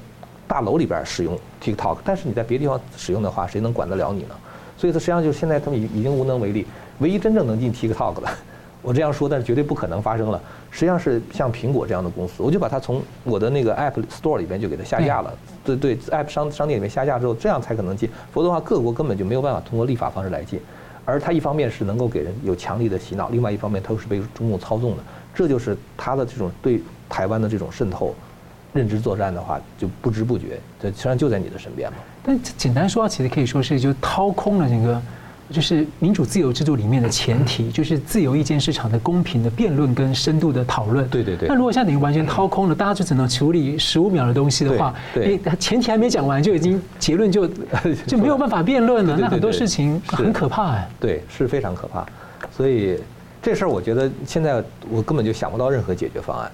[0.45, 4.35] 大楼里边使用 TikTok，但是你在别的地方使用的话，谁能管得了你呢？
[4.77, 6.65] 所以它实际上就是现在他们已已经无能为力。
[6.99, 8.27] 唯一真正能进 TikTok 的，
[8.83, 10.39] 我这样说，但是绝对不可能发生了。
[10.73, 15.31] 实际上是像苹果这样的公司，我就把它从我的那个 App Store 里边就给它下架了。
[15.63, 18.09] 对对，App 商商店里面下架之后，这样才可能进。
[18.31, 20.59] 否则的话，各国根本就没有办法通过立法方式来进。
[21.05, 25.03] 而它一方面是能够给人有强力的洗脑，另外一方面它又是被中共操纵的。
[25.35, 28.15] 这就是它的这种对台湾的这种渗透。
[28.73, 31.97] 认知作战的话，就不知不觉，这实际上就在你的身边嘛。
[32.23, 34.99] 但简单说，其实可以说是就掏空了整个
[35.53, 41.07] 就是民主自由制度里面的前提，就是自由意见市场的公平的辩论跟深度的讨论。
[41.09, 41.47] 对对对。
[41.47, 47.47] 那如果现在等于完全掏空了，大家就只能处理十五秒的东西的话，对，前提还没讲完，就已经结论就
[48.07, 49.15] 就没有办法辩论了。
[49.15, 50.89] 那很多事情很可怕哎。
[50.99, 52.03] 对，是非常可怕。
[52.51, 52.97] 所以
[53.41, 56.51] 这事儿，我觉得现在我根本就想不到任何解决方案。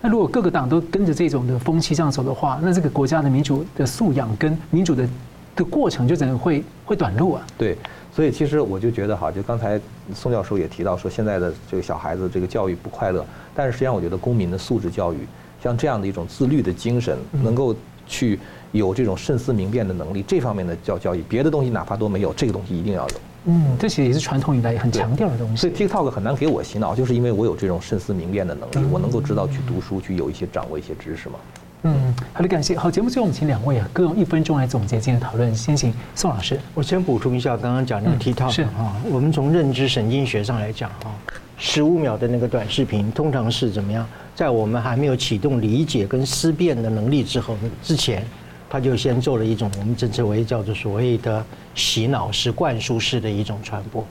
[0.00, 5.08] 那如果各个党都跟着这种的风气这样走的话，那这个国家的民主的素养跟民主的
[5.56, 7.42] 的过程就只能会会短路啊。
[7.56, 7.76] 对，
[8.18, 9.80] 所以其实我就觉得哈，就刚才
[10.12, 15.18] 宋教授也提到说，现在的这个小孩子这个教育不快乐，但是实际上我觉得公民的素质教育，
[15.62, 17.72] 像这样的一种自律的精神，能够
[18.08, 18.36] 去
[18.72, 23.14] 有这种慎思明辨的能力，这方面的教教育，别的东西哪怕都没有，这个东西一定要有。
[23.44, 25.56] 嗯，这其实也是传统以来很强调的东西。
[25.56, 31.36] 所以 TikTok 很难给我洗脑，就是因为我有这种慎思明辨的能力，我能够知道去读书，去有一些掌握一些知识嘛。
[31.82, 32.76] 嗯，好的，感谢。
[32.76, 35.54] 好，节目最后我们请两位啊，各用一分钟来总结今天的讨论。
[35.54, 41.14] 先请宋老师，我先补充一下刚刚讲那个 TikTok 是啊，我们从认知神经学上来讲啊，
[41.56, 48.24] 十五秒的那个短视频通常是怎么样，在我们还没有启动理解跟思辨的能力之后之前。
[48.70, 51.42] 他就先做了一种我们称之为叫做所谓的
[51.74, 54.06] 洗脑式、灌输式的一种传播，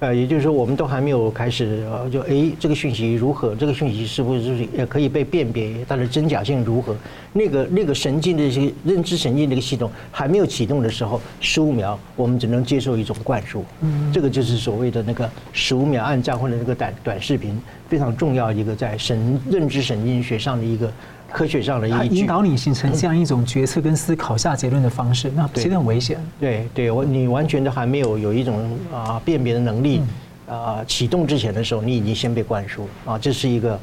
[0.00, 3.54] 呃，也就是说，我们都还没有开始，呃，就诶，这个讯息如何？
[3.54, 5.72] 这个讯息是不是也可以被辨别？
[5.88, 6.94] 它的真假性如何？
[7.32, 13.64] 那个那个神经的一些认知神经这个系统还没有启动的时候，十五秒我们只能接受一种灌输。
[13.80, 20.92] 嗯，这个就是所谓的那个十五秒暗战或者那个短短视频非常重要一个在神认知神经学上的一个。
[21.34, 26.16] 科学上的依据，引导你形成这样一种决策跟思考下结论的方式，那其实很危险。
[26.38, 30.00] 对对，我你完全都还没有有一种啊辨别的能力
[30.48, 33.76] 啊启动之前的时候，你已经先被灌输啊，这是一个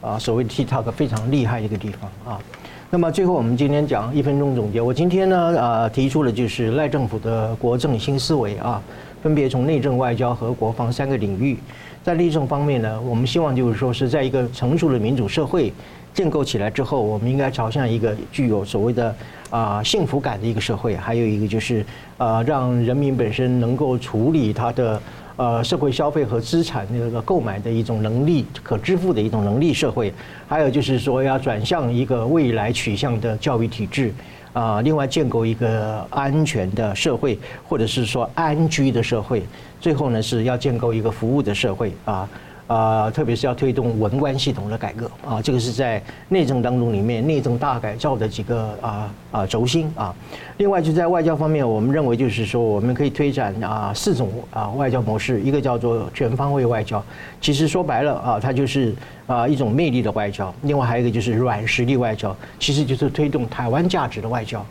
[0.00, 2.40] 啊所谓 TikTok 非常厉害的一个地方啊。
[2.88, 8.80] 那么最后我们今天讲一分钟总结，我今天呢啊提出了就是赖政府的国政新思维啊，
[9.22, 11.58] 分别从内政、外交和国防三个领域。
[12.02, 15.70] 在内政方面呢，我们希望就是说是在一个成熟的民主社会。
[16.14, 19.14] 建构起来之后，我们应该朝向一个具有所谓的
[19.50, 21.84] 啊、幸福感的一个社会，还有一个就是
[22.16, 25.00] 呃让人民本身能够处理他的
[25.36, 30.12] 呃社会消费和资产那个购买的一种能力，可支付的一种能力社会，
[30.48, 34.12] 还有就是说要转向一个未来取向的教育体制
[34.52, 37.36] 啊、另外建构一个安全的社会，
[37.68, 39.42] 或者是说安居的社会，
[39.80, 42.28] 最后呢是要建构一个服务的社会啊。
[42.66, 50.14] 啊、特别是要推动文官系统的改革啊，这个是在内政当中里面内政大改造的几个啊啊轴心啊。
[50.56, 57.04] 另外就在外交方面，我们认为就是说我们可以推展啊四种啊外交模式，一个叫做全方位外交，
[57.40, 58.94] 其实说白了啊，它就是
[59.26, 64.64] 啊一种魅力的外交；另外还有一个就是软实力外交，其实就是推动台湾价值的外交。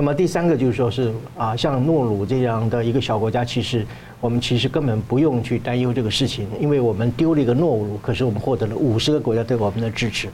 [0.00, 3.86] 那么第三个就是说是啊，像诺鲁这样的一个小国家，其实。
[4.18, 10.28] 我们其实根本不用去担忧这个事情，因为我们丢了一个诺鲁，可是我们获得了五十个国家对我们的支持。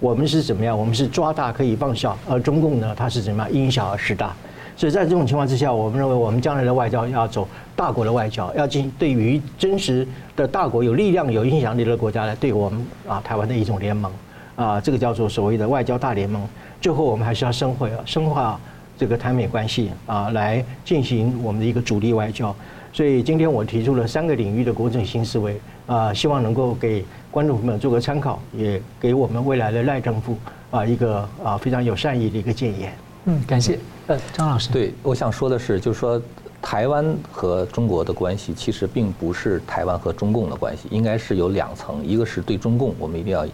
[0.00, 0.76] 我们是怎么样？
[0.76, 3.52] 我们是抓大可以放小，而中共呢，它是怎么样？
[3.52, 4.34] 因小而失大。
[4.76, 7.46] 所以在这种情况之下，我们认为我们将来的外交要走
[7.76, 10.06] 大国的外交，要进对于真实
[10.36, 14.12] 的大国有力量、有影响力的国家来对我们啊台湾的一种联盟
[14.54, 16.46] 啊，这个叫做所谓的外交大联盟。
[16.80, 18.60] 最后我们还是要深化深化
[18.98, 22.54] 这个台美关系啊，来进行我们的一个主力外交。
[22.92, 30.36] 所以今天我提出了三个领域的国政新思维啊，希望能够给观众朋友们做个参考，也给我们未来的赖政府
[30.70, 32.92] 啊一个啊非常有善意的一个建言。
[33.24, 33.78] 嗯，感谢。
[34.08, 34.70] 呃，张老师。
[34.70, 36.20] 对，我想说的是，就是说
[36.60, 43.46] 台湾和中国的关系其实并不是台湾和中共的关系，应该是有两层，一个是对中共我们一定要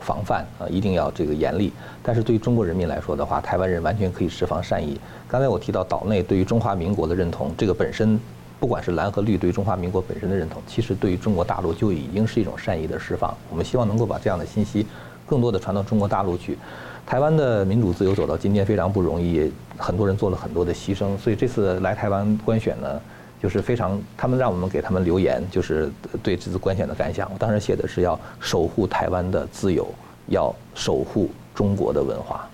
[0.00, 1.70] 防范啊，一定要这个严厉；
[2.02, 5.00] 但是对于中国人民来说的话，台湾人完全可以释放善意。
[5.26, 8.18] 刚才我提到岛内对于中华民国的认同，这个本身。
[8.60, 13.32] 不管是蓝和绿对于中华民国本身的认同，其实对于中国大陆就已经是一种善意的释放。
[13.48, 14.84] 我们希望能够把这样的信息
[15.24, 16.58] 更多的传到中国大陆去。
[17.06, 21.16] 台湾的民主自由走到今天非常不容易，很多人做了很多的牺牲。
[21.18, 23.00] 所以这次来台湾观选呢，
[23.42, 25.90] 就是非常，他们让我们给他们留言，就是
[26.22, 27.30] 对这次观选的感想。
[27.32, 29.86] 我当时写的是要守护台湾的自由，
[30.26, 32.48] 要守护中国的文化。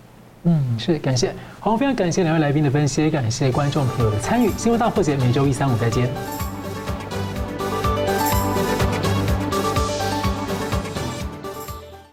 [0.45, 4.51] 嗯，是感谢，好，非常感谢两位来宾的分析，也感谢观众朋友的参与。
[4.59, 6.54] 新闻大破解每周一、三、五再见。